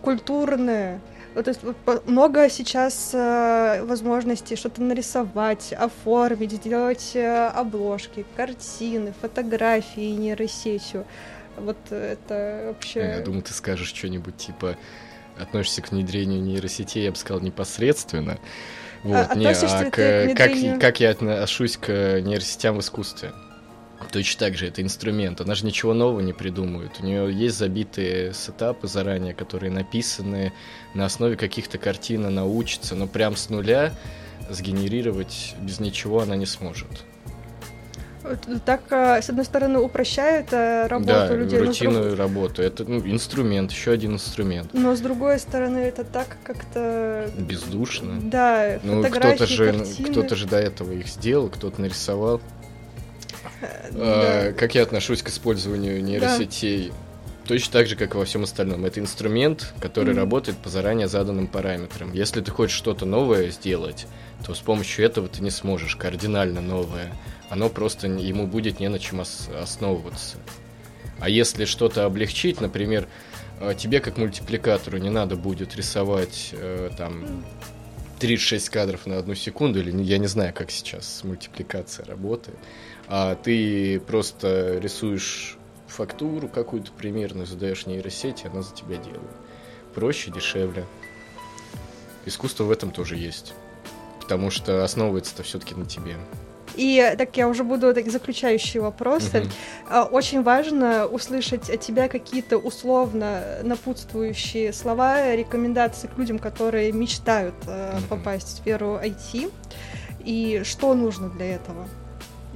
культурное? 0.02 1.00
Вот, 1.36 1.44
то 1.44 1.50
есть 1.50 1.60
много 2.06 2.48
сейчас 2.48 3.10
э, 3.12 3.82
возможностей 3.84 4.56
что-то 4.56 4.80
нарисовать, 4.80 5.74
оформить, 5.74 6.52
сделать 6.52 7.10
э, 7.12 7.48
обложки, 7.48 8.24
картины, 8.36 9.12
фотографии 9.20 10.14
нейросетью. 10.14 11.04
Вот 11.58 11.76
это 11.90 12.62
вообще... 12.68 13.00
Я 13.00 13.20
думаю, 13.20 13.42
ты 13.42 13.52
скажешь 13.52 13.88
что-нибудь 13.88 14.38
типа 14.38 14.78
относишься 15.38 15.82
к 15.82 15.90
внедрению 15.90 16.40
нейросетей, 16.40 17.04
я 17.04 17.10
бы 17.10 17.18
сказал, 17.18 17.42
непосредственно. 17.42 18.38
Вот, 19.02 19.26
а, 19.28 19.34
не, 19.34 19.46
а 19.46 19.90
к, 19.90 20.34
как, 20.34 20.80
как 20.80 21.00
я 21.00 21.10
отношусь 21.10 21.76
к 21.76 22.18
нейросетям 22.22 22.76
в 22.76 22.80
искусстве? 22.80 23.32
Точно 24.12 24.40
так 24.40 24.56
же, 24.56 24.66
это 24.66 24.82
инструмент. 24.82 25.40
Она 25.40 25.54
же 25.54 25.66
ничего 25.66 25.94
нового 25.94 26.20
не 26.20 26.32
придумывает. 26.32 26.92
У 27.00 27.04
нее 27.04 27.32
есть 27.32 27.56
забитые 27.56 28.32
сетапы 28.32 28.88
заранее, 28.88 29.34
которые 29.34 29.70
написаны 29.70 30.52
на 30.94 31.04
основе 31.04 31.36
каких-то 31.36 31.78
картин, 31.78 32.26
она 32.26 32.44
учится, 32.44 32.94
но 32.94 33.06
прям 33.06 33.36
с 33.36 33.50
нуля 33.50 33.92
сгенерировать 34.48 35.54
без 35.60 35.80
ничего 35.80 36.20
она 36.20 36.36
не 36.36 36.46
сможет. 36.46 36.86
Так, 38.64 38.80
а, 38.90 39.22
с 39.22 39.30
одной 39.30 39.44
стороны, 39.44 39.78
упрощает 39.78 40.48
а, 40.52 40.88
работу 40.88 41.12
да, 41.12 41.34
людей. 41.34 41.60
рутинную 41.60 42.06
друг... 42.08 42.18
работу. 42.18 42.62
Это 42.62 42.84
ну, 42.84 42.98
инструмент, 42.98 43.70
еще 43.70 43.92
один 43.92 44.14
инструмент. 44.14 44.70
Но 44.72 44.96
с 44.96 45.00
другой 45.00 45.38
стороны, 45.38 45.78
это 45.78 46.02
так 46.02 46.36
как-то... 46.42 47.30
Бездушно. 47.38 48.20
Да, 48.20 48.80
ну, 48.82 49.04
кто-то 49.04 49.46
же, 49.46 49.86
кто-то 50.10 50.34
же 50.34 50.46
до 50.46 50.58
этого 50.58 50.90
их 50.92 51.06
сделал, 51.06 51.48
кто-то 51.48 51.80
нарисовал. 51.80 52.40
Э. 53.60 54.52
Как 54.52 54.74
я 54.74 54.82
отношусь 54.82 55.22
к 55.22 55.28
использованию 55.28 56.02
нейросетей? 56.02 56.92
Точно 57.46 57.72
так 57.72 57.86
же, 57.86 57.94
как 57.94 58.14
и 58.14 58.18
во 58.18 58.24
всем 58.24 58.42
остальном. 58.42 58.84
Это 58.84 58.98
инструмент, 58.98 59.72
который 59.80 60.14
mm-hmm. 60.14 60.18
работает 60.18 60.58
по 60.58 60.68
заранее 60.68 61.06
заданным 61.06 61.46
параметрам. 61.46 62.12
Если 62.12 62.40
ты 62.40 62.50
хочешь 62.50 62.76
что-то 62.76 63.06
новое 63.06 63.50
сделать, 63.50 64.06
то 64.44 64.52
с 64.52 64.58
помощью 64.58 65.04
этого 65.04 65.28
ты 65.28 65.42
не 65.42 65.50
сможешь 65.50 65.94
кардинально 65.94 66.60
новое 66.60 67.12
оно 67.48 67.68
просто 67.68 68.08
ему 68.08 68.46
будет 68.46 68.80
не 68.80 68.88
на 68.88 68.98
чем 68.98 69.20
основываться. 69.20 70.38
А 71.18 71.28
если 71.28 71.64
что-то 71.64 72.04
облегчить, 72.04 72.60
например, 72.60 73.08
э, 73.60 73.74
тебе 73.76 74.00
как 74.00 74.18
мультипликатору 74.18 74.98
не 74.98 75.10
надо 75.10 75.36
будет 75.36 75.74
рисовать 75.76 76.50
э, 76.52 76.90
там 76.96 77.44
36 78.18 78.68
кадров 78.68 79.06
на 79.06 79.18
одну 79.18 79.34
секунду, 79.34 79.80
или 79.80 80.02
я 80.02 80.18
не 80.18 80.26
знаю, 80.26 80.52
как 80.54 80.70
сейчас 80.70 81.22
мультипликация 81.24 82.04
работает, 82.04 82.58
а 83.08 83.34
ты 83.36 84.00
просто 84.00 84.78
рисуешь 84.78 85.56
фактуру 85.86 86.48
какую-то 86.48 86.92
примерную, 86.92 87.46
задаешь 87.46 87.86
нейросети, 87.86 88.46
она 88.46 88.62
за 88.62 88.74
тебя 88.74 88.96
делает. 88.96 89.30
Проще, 89.94 90.30
дешевле. 90.30 90.84
Искусство 92.24 92.64
в 92.64 92.70
этом 92.70 92.90
тоже 92.90 93.16
есть. 93.16 93.54
Потому 94.20 94.50
что 94.50 94.84
основывается-то 94.84 95.42
все-таки 95.42 95.74
на 95.74 95.86
тебе. 95.86 96.16
И 96.74 97.14
так 97.16 97.36
я 97.36 97.48
уже 97.48 97.64
буду 97.64 97.94
так, 97.94 98.10
заключающие 98.10 98.82
вопросы. 98.82 99.48
Uh-huh. 99.88 100.08
Очень 100.10 100.42
важно 100.42 101.06
услышать 101.06 101.70
от 101.70 101.80
тебя 101.80 102.08
какие-то 102.08 102.58
условно 102.58 103.60
напутствующие 103.62 104.72
слова, 104.72 105.34
рекомендации 105.34 106.08
к 106.08 106.18
людям, 106.18 106.38
которые 106.38 106.92
мечтают 106.92 107.54
uh-huh. 107.64 108.02
попасть 108.08 108.48
в 108.48 108.50
сферу 108.58 108.98
IT. 109.02 109.50
И 110.24 110.62
что 110.64 110.94
нужно 110.94 111.30
для 111.30 111.54
этого 111.54 111.86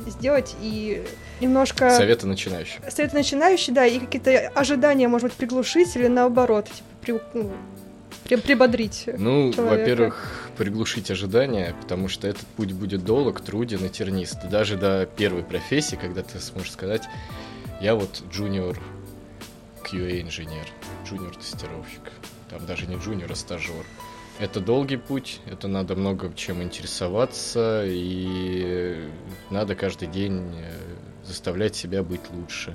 сделать 0.07 0.57
и 0.61 1.05
немножко... 1.41 1.91
Советы 1.91 2.27
начинающих. 2.27 2.81
Советы 2.89 3.17
начинающие, 3.17 3.75
да, 3.75 3.87
и 3.87 3.99
какие-то 3.99 4.49
ожидания, 4.55 5.09
может 5.09 5.29
быть, 5.29 5.37
приглушить 5.37 5.95
или 5.97 6.07
наоборот, 6.07 6.67
типа, 6.67 6.89
при, 7.01 7.21
ну, 7.35 7.53
прибодрить. 8.39 9.09
Ну, 9.19 9.53
во-первых, 9.53 10.51
приглушить 10.57 11.11
ожидания, 11.11 11.75
потому 11.81 12.09
что 12.09 12.29
этот 12.29 12.47
путь 12.57 12.73
будет 12.73 13.05
долг, 13.05 13.41
труден 13.41 13.85
и 13.85 13.89
тернист. 13.89 14.49
Даже 14.49 14.77
до 14.77 15.07
первой 15.17 15.43
профессии, 15.43 15.97
когда 15.97 16.23
ты 16.23 16.39
сможешь 16.39 16.73
сказать, 16.73 17.03
я 17.81 17.95
вот 17.95 18.23
джуниор 18.31 18.79
QA-инженер, 19.85 20.67
джуниор-тестировщик. 21.05 22.13
Там 22.51 22.67
даже 22.67 22.87
не 22.87 22.97
джуниор, 22.97 23.33
а 23.33 23.35
стажер. 23.35 23.85
Это 24.40 24.59
долгий 24.61 24.96
путь, 24.96 25.38
это 25.44 25.68
надо 25.68 25.96
много 25.96 26.33
чем 26.35 26.62
интересоваться, 26.62 27.85
и 27.87 29.07
надо 29.50 29.74
каждый 29.74 30.09
день 30.09 30.55
э, 30.57 30.72
заставлять 31.26 31.76
себя 31.76 32.03
быть 32.03 32.22
лучше. 32.33 32.74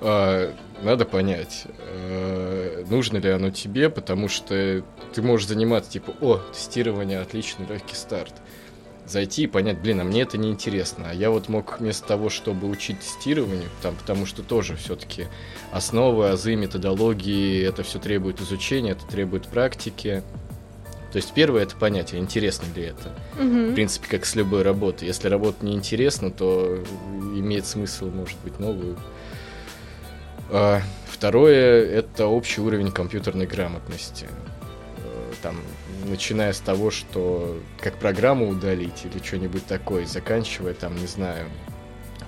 А, 0.00 0.52
надо 0.82 1.04
понять, 1.04 1.66
а, 1.78 2.84
нужно 2.90 3.18
ли 3.18 3.30
оно 3.30 3.50
тебе, 3.50 3.88
потому 3.88 4.26
что 4.26 4.82
ты 5.14 5.22
можешь 5.22 5.46
заниматься, 5.46 5.92
типа, 5.92 6.12
о, 6.20 6.38
тестирование, 6.52 7.20
отличный 7.20 7.66
легкий 7.68 7.94
старт. 7.94 8.34
Зайти 9.06 9.44
и 9.44 9.46
понять, 9.46 9.78
блин, 9.78 10.00
а 10.00 10.04
мне 10.04 10.22
это 10.22 10.38
не 10.38 10.50
интересно. 10.50 11.06
А 11.10 11.14
я 11.14 11.30
вот 11.30 11.48
мог 11.48 11.78
вместо 11.78 12.06
того, 12.08 12.30
чтобы 12.30 12.68
учить 12.68 12.98
тестированию, 12.98 13.68
там, 13.80 13.94
потому 13.94 14.26
что 14.26 14.42
тоже 14.42 14.74
все-таки 14.74 15.28
основы, 15.70 16.30
азы, 16.30 16.56
методологии, 16.56 17.62
это 17.62 17.84
все 17.84 18.00
требует 18.00 18.40
изучения, 18.40 18.92
это 18.92 19.06
требует 19.06 19.46
практики. 19.46 20.24
То 21.12 21.16
есть 21.16 21.32
первое 21.32 21.62
это 21.62 21.76
понятие, 21.76 22.20
интересно 22.20 22.66
ли 22.74 22.84
это. 22.84 23.12
Угу. 23.34 23.70
В 23.70 23.74
принципе, 23.74 24.08
как 24.08 24.24
с 24.24 24.34
любой 24.36 24.62
работой. 24.62 25.08
Если 25.08 25.28
работа 25.28 25.64
не 25.64 25.74
интересна, 25.74 26.30
то 26.30 26.82
имеет 27.34 27.66
смысл, 27.66 28.10
может 28.10 28.38
быть, 28.44 28.58
новую 28.60 28.96
а, 30.50 30.82
второе– 31.06 31.84
это 31.90 32.26
общий 32.26 32.60
уровень 32.60 32.90
компьютерной 32.90 33.46
грамотности. 33.46 34.26
Э, 34.98 35.32
там, 35.42 35.56
начиная 36.06 36.52
с 36.52 36.58
того, 36.58 36.90
что 36.90 37.60
как 37.80 37.94
программу 37.94 38.48
удалить 38.48 39.04
или 39.04 39.22
что-нибудь 39.22 39.64
такое, 39.66 40.06
заканчивая 40.06 40.74
там, 40.74 40.96
не 40.96 41.06
знаю, 41.06 41.46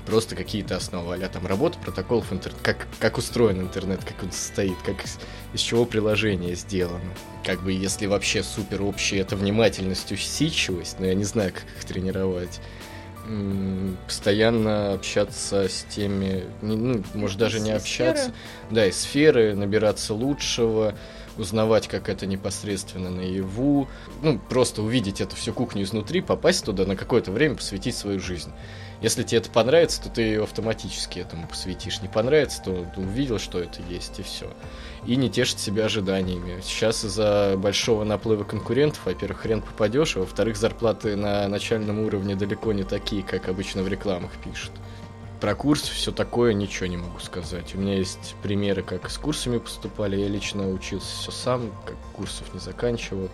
просто 0.06 0.36
какие-то 0.36 0.76
основы, 0.76 1.14
а 1.14 1.28
там 1.28 1.46
работа 1.46 1.78
протоколов 1.78 2.32
интернет, 2.32 2.60
как, 2.62 2.86
как 2.98 3.18
устроен 3.18 3.60
интернет, 3.60 4.04
как 4.04 4.22
он 4.22 4.32
состоит, 4.32 4.76
как 4.84 4.96
из, 5.04 5.60
чего 5.60 5.84
приложение 5.84 6.54
сделано. 6.54 7.00
Как 7.44 7.62
бы 7.62 7.72
если 7.72 8.06
вообще 8.06 8.42
супер 8.42 8.82
общее 8.82 9.20
это 9.20 9.36
внимательность, 9.36 10.10
усидчивость, 10.12 10.98
но 10.98 11.06
я 11.06 11.14
не 11.14 11.24
знаю, 11.24 11.52
как 11.52 11.64
их 11.76 11.84
тренировать 11.84 12.60
постоянно 14.06 14.94
общаться 14.94 15.68
с 15.68 15.84
теми, 15.84 16.44
ну, 16.60 17.04
может 17.14 17.38
даже 17.38 17.60
не 17.60 17.70
общаться, 17.70 18.24
сферы. 18.24 18.36
да, 18.70 18.86
из 18.86 19.00
сферы, 19.00 19.54
набираться 19.54 20.12
лучшего, 20.12 20.96
узнавать, 21.38 21.88
как 21.88 22.08
это 22.08 22.26
непосредственно 22.26 23.10
наяву, 23.10 23.88
ну, 24.22 24.38
просто 24.38 24.82
увидеть 24.82 25.20
эту 25.20 25.36
всю 25.36 25.52
кухню 25.52 25.84
изнутри, 25.84 26.20
попасть 26.20 26.64
туда 26.64 26.84
на 26.84 26.96
какое-то 26.96 27.30
время, 27.30 27.54
посвятить 27.54 27.96
свою 27.96 28.18
жизнь. 28.18 28.52
Если 29.02 29.24
тебе 29.24 29.38
это 29.38 29.50
понравится, 29.50 30.00
то 30.00 30.08
ты 30.08 30.36
автоматически 30.40 31.18
этому 31.18 31.48
посвятишь. 31.48 32.00
Не 32.02 32.08
понравится, 32.08 32.62
то 32.62 32.70
увидел, 32.96 33.40
что 33.40 33.58
это 33.58 33.82
есть, 33.82 34.20
и 34.20 34.22
все. 34.22 34.48
И 35.04 35.16
не 35.16 35.28
тешить 35.28 35.58
себя 35.58 35.86
ожиданиями. 35.86 36.60
Сейчас 36.62 37.04
из-за 37.04 37.54
большого 37.56 38.04
наплыва 38.04 38.44
конкурентов, 38.44 39.04
во-первых, 39.04 39.40
хрен 39.40 39.60
попадешь, 39.60 40.16
а 40.16 40.20
во-вторых, 40.20 40.56
зарплаты 40.56 41.16
на 41.16 41.48
начальном 41.48 41.98
уровне 41.98 42.36
далеко 42.36 42.72
не 42.72 42.84
такие, 42.84 43.24
как 43.24 43.48
обычно 43.48 43.82
в 43.82 43.88
рекламах 43.88 44.30
пишут. 44.44 44.70
Про 45.40 45.56
курс 45.56 45.82
все 45.82 46.12
такое 46.12 46.52
ничего 46.52 46.86
не 46.86 46.96
могу 46.96 47.18
сказать. 47.18 47.74
У 47.74 47.78
меня 47.78 47.96
есть 47.96 48.36
примеры, 48.44 48.84
как 48.84 49.10
с 49.10 49.18
курсами 49.18 49.58
поступали. 49.58 50.16
Я 50.16 50.28
лично 50.28 50.70
учился 50.70 51.16
все 51.16 51.32
сам, 51.32 51.72
как 51.84 51.96
курсов 52.12 52.54
не 52.54 52.60
заканчивал. 52.60 53.28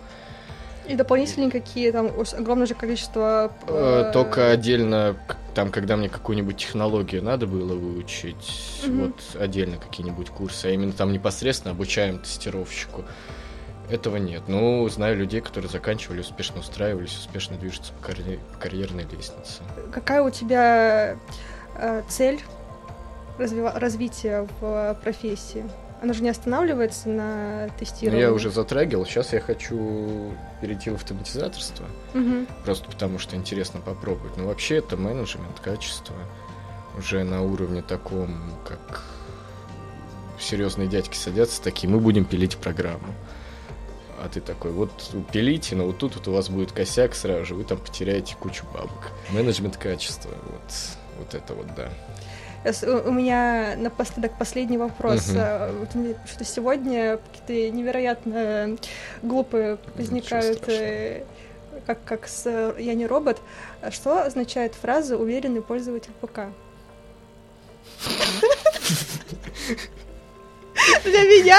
И 0.88 0.96
дополнительные 0.96 1.50
какие 1.50 1.90
там 1.90 2.10
огромное 2.36 2.66
же 2.66 2.74
количество... 2.74 3.52
Э, 3.66 4.10
только 4.12 4.50
отдельно, 4.50 5.16
там, 5.54 5.70
когда 5.70 5.96
мне 5.96 6.08
какую-нибудь 6.08 6.56
технологию 6.56 7.22
надо 7.22 7.46
было 7.46 7.74
выучить, 7.74 8.82
угу. 8.86 8.96
вот 9.04 9.40
отдельно 9.40 9.76
какие-нибудь 9.76 10.30
курсы, 10.30 10.66
а 10.66 10.70
именно 10.70 10.92
там 10.92 11.12
непосредственно 11.12 11.72
обучаем 11.72 12.18
тестировщику. 12.18 13.04
Этого 13.90 14.16
нет. 14.16 14.42
Ну, 14.48 14.88
знаю 14.88 15.16
людей, 15.16 15.40
которые 15.40 15.70
заканчивали, 15.70 16.20
успешно 16.20 16.60
устраивались, 16.60 17.16
успешно 17.16 17.56
движутся 17.56 17.92
по, 17.92 18.06
карьер... 18.06 18.38
по 18.52 18.58
карьерной 18.58 19.04
лестнице. 19.04 19.62
Какая 19.92 20.22
у 20.22 20.30
тебя 20.30 21.16
э, 21.76 22.02
цель 22.08 22.40
развива... 23.38 23.72
развития 23.78 24.46
в 24.60 24.98
профессии? 25.02 25.64
Оно 26.00 26.12
же 26.12 26.22
не 26.22 26.28
останавливается 26.28 27.08
на 27.08 27.68
тестировании. 27.78 28.22
Ну, 28.22 28.28
я 28.28 28.32
уже 28.32 28.50
затрагивал. 28.50 29.04
Сейчас 29.04 29.32
я 29.32 29.40
хочу 29.40 30.32
перейти 30.60 30.90
в 30.90 30.94
автоматизаторство. 30.94 31.86
Угу. 32.14 32.46
Просто 32.64 32.88
потому, 32.88 33.18
что 33.18 33.36
интересно 33.36 33.80
попробовать. 33.80 34.36
Но 34.36 34.46
вообще 34.46 34.76
это 34.76 34.96
менеджмент, 34.96 35.58
качество. 35.60 36.14
Уже 36.96 37.24
на 37.24 37.42
уровне 37.42 37.82
таком, 37.82 38.52
как 38.66 39.02
серьезные 40.38 40.88
дядьки 40.88 41.16
садятся 41.16 41.62
такие, 41.62 41.88
мы 41.88 42.00
будем 42.00 42.24
пилить 42.24 42.56
программу. 42.56 43.14
А 44.20 44.28
ты 44.28 44.40
такой, 44.40 44.72
вот 44.72 44.90
пилите, 45.32 45.76
но 45.76 45.84
вот 45.86 45.98
тут 45.98 46.16
вот 46.16 46.26
у 46.26 46.32
вас 46.32 46.48
будет 46.48 46.72
косяк 46.72 47.14
сразу 47.14 47.44
же, 47.44 47.54
вы 47.54 47.62
там 47.62 47.78
потеряете 47.78 48.34
кучу 48.36 48.64
бабок. 48.74 49.12
Менеджмент 49.30 49.76
качества, 49.76 50.32
вот, 50.44 50.74
вот 51.18 51.34
это 51.34 51.54
вот, 51.54 51.66
да. 51.76 51.90
У 52.64 53.12
меня 53.12 53.74
напоследок 53.76 54.32
последний 54.38 54.78
вопрос. 54.78 55.30
Угу. 55.30 56.16
Что 56.26 56.44
сегодня 56.44 57.18
какие-то 57.18 57.76
невероятно 57.76 58.76
глупые 59.22 59.78
возникают, 59.94 60.68
э, 60.68 61.24
как, 61.86 62.02
как 62.04 62.26
с 62.26 62.74
«Я 62.78 62.94
не 62.94 63.06
робот». 63.06 63.38
Что 63.90 64.22
означает 64.22 64.74
фраза 64.74 65.16
«уверенный 65.16 65.62
пользователь 65.62 66.12
ПК»? 66.20 66.40
Для 71.04 71.22
меня 71.22 71.58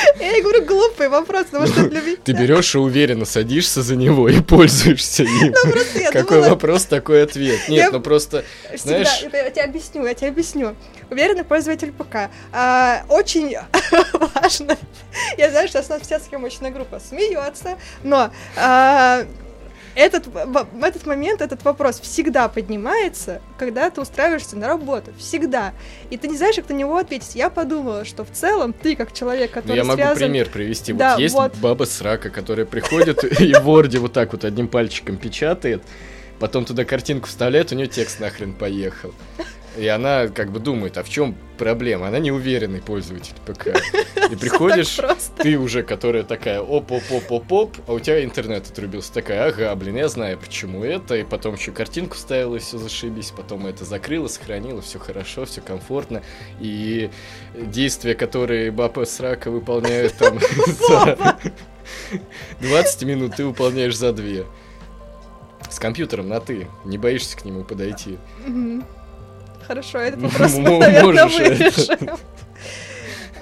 я 0.20 0.42
говорю, 0.42 0.64
глупый 0.64 1.08
вопрос, 1.08 1.46
потому 1.46 1.66
что 1.66 1.88
для 1.88 2.00
меня... 2.00 2.16
Ты 2.22 2.32
берешь 2.32 2.74
и 2.74 2.78
уверенно 2.78 3.24
садишься 3.24 3.82
за 3.82 3.96
него 3.96 4.28
и 4.28 4.40
пользуешься 4.40 5.24
им. 5.24 5.54
Ну, 5.64 6.10
Какой 6.12 6.40
вопрос, 6.48 6.84
такой 6.84 7.22
ответ. 7.22 7.68
Нет, 7.68 7.92
ну 7.92 8.00
просто, 8.00 8.44
знаешь... 8.76 9.08
Я 9.22 9.50
тебе 9.50 9.62
объясню, 9.62 10.06
я 10.06 10.14
тебе 10.14 10.28
объясню. 10.28 10.76
Уверенный 11.10 11.44
пользователь 11.44 11.92
ПК. 11.92 12.30
А, 12.52 13.02
очень 13.08 13.56
важно. 14.34 14.76
Я 15.36 15.50
знаю, 15.50 15.68
что 15.68 15.82
у 15.86 15.92
нас 15.92 16.02
вся 16.02 16.20
съемочная 16.20 16.70
группа 16.70 17.00
смеется, 17.00 17.78
но 18.02 18.30
а, 18.56 19.24
этот, 19.94 20.28
этот 20.82 21.06
момент, 21.06 21.40
этот 21.40 21.64
вопрос 21.64 22.00
всегда 22.00 22.48
поднимается, 22.48 23.40
когда 23.58 23.90
ты 23.90 24.00
устраиваешься 24.00 24.56
на 24.56 24.68
работу. 24.68 25.12
Всегда. 25.18 25.72
И 26.10 26.16
ты 26.16 26.28
не 26.28 26.36
знаешь, 26.36 26.56
как 26.56 26.68
на 26.68 26.74
него 26.74 26.96
ответить. 26.96 27.34
Я 27.34 27.50
подумала, 27.50 28.04
что 28.04 28.24
в 28.24 28.30
целом 28.30 28.72
ты, 28.72 28.94
как 28.96 29.12
человек, 29.12 29.50
который 29.50 29.76
Я 29.76 29.84
могу 29.84 29.96
связан... 29.96 30.18
пример 30.18 30.48
привести. 30.48 30.92
Да, 30.92 31.14
вот 31.14 31.20
есть 31.20 31.34
вот. 31.34 31.56
баба 31.56 31.84
с 31.84 32.00
рака, 32.00 32.30
которая 32.30 32.66
приходит 32.66 33.24
и 33.40 33.52
в 33.54 33.68
Word 33.68 33.98
вот 33.98 34.12
так 34.12 34.32
вот 34.32 34.44
одним 34.44 34.68
пальчиком 34.68 35.16
печатает, 35.16 35.82
потом 36.38 36.64
туда 36.64 36.84
картинку 36.84 37.26
вставляет, 37.28 37.72
у 37.72 37.74
нее 37.74 37.88
текст 37.88 38.20
нахрен 38.20 38.52
поехал. 38.52 39.12
И 39.76 39.86
она 39.86 40.28
как 40.28 40.50
бы 40.50 40.58
думает, 40.58 40.98
а 40.98 41.04
в 41.04 41.08
чем 41.08 41.36
проблема? 41.56 42.08
Она 42.08 42.18
неуверенный 42.18 42.80
пользователь 42.80 43.34
ПК. 43.46 43.68
И 44.30 44.36
приходишь, 44.40 44.98
ты 45.36 45.58
уже, 45.58 45.82
которая 45.82 46.24
такая 46.24 46.60
оп-оп-оп-оп-оп, 46.60 47.76
а 47.86 47.92
у 47.92 48.00
тебя 48.00 48.24
интернет 48.24 48.68
отрубился. 48.68 49.12
Такая, 49.12 49.48
ага, 49.48 49.74
блин, 49.76 49.96
я 49.96 50.08
знаю, 50.08 50.38
почему 50.38 50.82
это. 50.82 51.16
И 51.16 51.22
потом 51.22 51.54
еще 51.54 51.70
картинку 51.70 52.16
ставила, 52.16 52.56
и 52.56 52.58
все 52.58 52.78
зашибись. 52.78 53.32
Потом 53.36 53.66
это 53.66 53.84
закрыла, 53.84 54.26
сохранила, 54.26 54.82
все 54.82 54.98
хорошо, 54.98 55.44
все 55.44 55.60
комфортно. 55.60 56.22
И 56.58 57.10
действия, 57.54 58.14
которые 58.14 58.72
баба 58.72 59.04
с 59.04 59.20
рака 59.20 59.50
выполняют 59.50 60.14
там 60.14 60.38
за 60.88 61.38
20 62.60 63.02
минут, 63.04 63.36
ты 63.36 63.44
выполняешь 63.44 63.96
за 63.96 64.12
2. 64.12 64.44
С 65.70 65.78
компьютером 65.78 66.28
на 66.28 66.40
ты. 66.40 66.66
Не 66.84 66.98
боишься 66.98 67.36
к 67.36 67.44
нему 67.44 67.62
подойти. 67.62 68.18
Хорошо, 69.70 69.98
это 69.98 70.18
вопрос 70.18 70.56
наверное, 70.56 71.26
вырежем. 71.26 72.18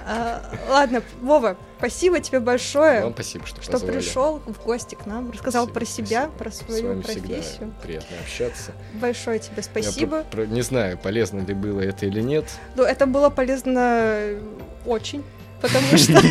А, 0.05 0.43
ладно, 0.69 1.01
Вова, 1.21 1.57
спасибо 1.79 2.19
тебе 2.19 2.39
большое. 2.39 3.01
Вам 3.01 3.13
спасибо, 3.13 3.47
что, 3.47 3.63
что 3.63 3.79
пришел 3.79 4.39
в 4.45 4.63
гости 4.63 4.93
к 4.93 5.07
нам, 5.07 5.31
рассказал 5.31 5.67
спасибо, 5.67 5.73
про 5.73 5.85
себя, 5.85 6.29
спасибо. 6.35 6.37
про 6.37 6.51
свою 6.51 7.01
профессию. 7.01 7.73
приятно 7.81 8.17
общаться. 8.21 8.73
Большое 8.93 9.39
тебе 9.39 9.63
спасибо. 9.63 10.17
Я 10.17 10.23
про, 10.25 10.37
про, 10.37 10.45
не 10.45 10.61
знаю, 10.61 10.99
полезно 10.99 11.39
ли 11.41 11.55
было 11.55 11.81
это 11.81 12.05
или 12.05 12.21
нет. 12.21 12.45
Ну, 12.75 12.83
это 12.83 13.07
было 13.07 13.31
полезно 13.31 14.39
очень. 14.85 15.23
Потому 15.61 15.97
что... 15.97 16.13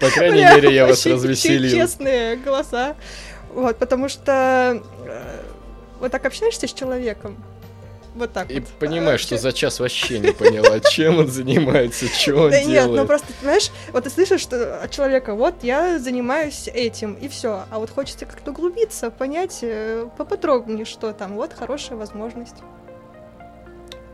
По 0.00 0.10
крайней 0.14 0.44
мере, 0.44 0.74
я 0.74 0.86
вас 0.86 1.06
развеселил. 1.06 1.72
Честные 1.72 2.36
голоса. 2.36 2.94
Вот, 3.54 3.78
потому 3.78 4.10
что 4.10 4.82
э, 5.06 5.44
вот 5.98 6.12
так 6.12 6.26
общаешься 6.26 6.68
с 6.68 6.72
человеком, 6.74 7.42
вот 8.14 8.32
так 8.32 8.50
И 8.50 8.60
вот. 8.60 8.68
понимаешь, 8.78 9.20
что 9.20 9.38
за 9.38 9.52
час 9.52 9.80
вообще 9.80 10.18
не 10.18 10.32
поняла, 10.32 10.80
чем 10.80 11.18
он 11.18 11.28
занимается, 11.28 12.06
что 12.14 12.34
он 12.34 12.50
да 12.50 12.58
делает. 12.62 12.66
Да 12.66 12.86
нет, 12.86 12.90
ну 12.90 13.06
просто, 13.06 13.26
знаешь, 13.40 13.70
вот 13.92 14.04
ты 14.04 14.10
слышишь 14.10 14.40
что 14.40 14.82
от 14.82 14.90
человека, 14.90 15.34
вот 15.34 15.54
я 15.62 15.98
занимаюсь 15.98 16.68
этим, 16.68 17.14
и 17.14 17.28
все. 17.28 17.64
А 17.70 17.78
вот 17.78 17.90
хочется 17.90 18.26
как-то 18.26 18.50
углубиться, 18.50 19.10
понять 19.10 19.58
э, 19.62 20.06
поподробнее, 20.16 20.84
что 20.84 21.12
там. 21.12 21.34
Вот 21.34 21.52
хорошая 21.52 21.96
возможность. 21.96 22.56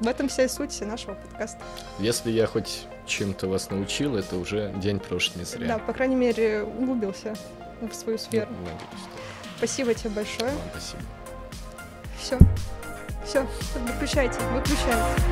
В 0.00 0.06
этом 0.06 0.28
вся 0.28 0.44
и 0.44 0.48
суть 0.48 0.80
нашего 0.80 1.14
подкаста. 1.14 1.58
Если 1.98 2.30
я 2.30 2.46
хоть 2.46 2.86
чем-то 3.06 3.48
вас 3.48 3.70
научил, 3.70 4.16
это 4.16 4.36
уже 4.36 4.72
день 4.76 5.00
прошлый 5.00 5.40
не 5.40 5.44
зря. 5.44 5.66
Да, 5.66 5.78
по 5.78 5.92
крайней 5.92 6.14
мере, 6.14 6.62
углубился 6.62 7.34
в 7.80 7.92
свою 7.92 8.18
сферу. 8.18 8.48
Ну, 8.50 8.70
спасибо 9.56 9.94
тебе 9.94 10.10
большое. 10.10 10.50
Вам 10.50 10.60
спасибо. 10.70 11.02
Все. 12.20 12.38
Все, 13.28 13.46
выключайте, 13.74 14.38
выключайте. 14.54 15.28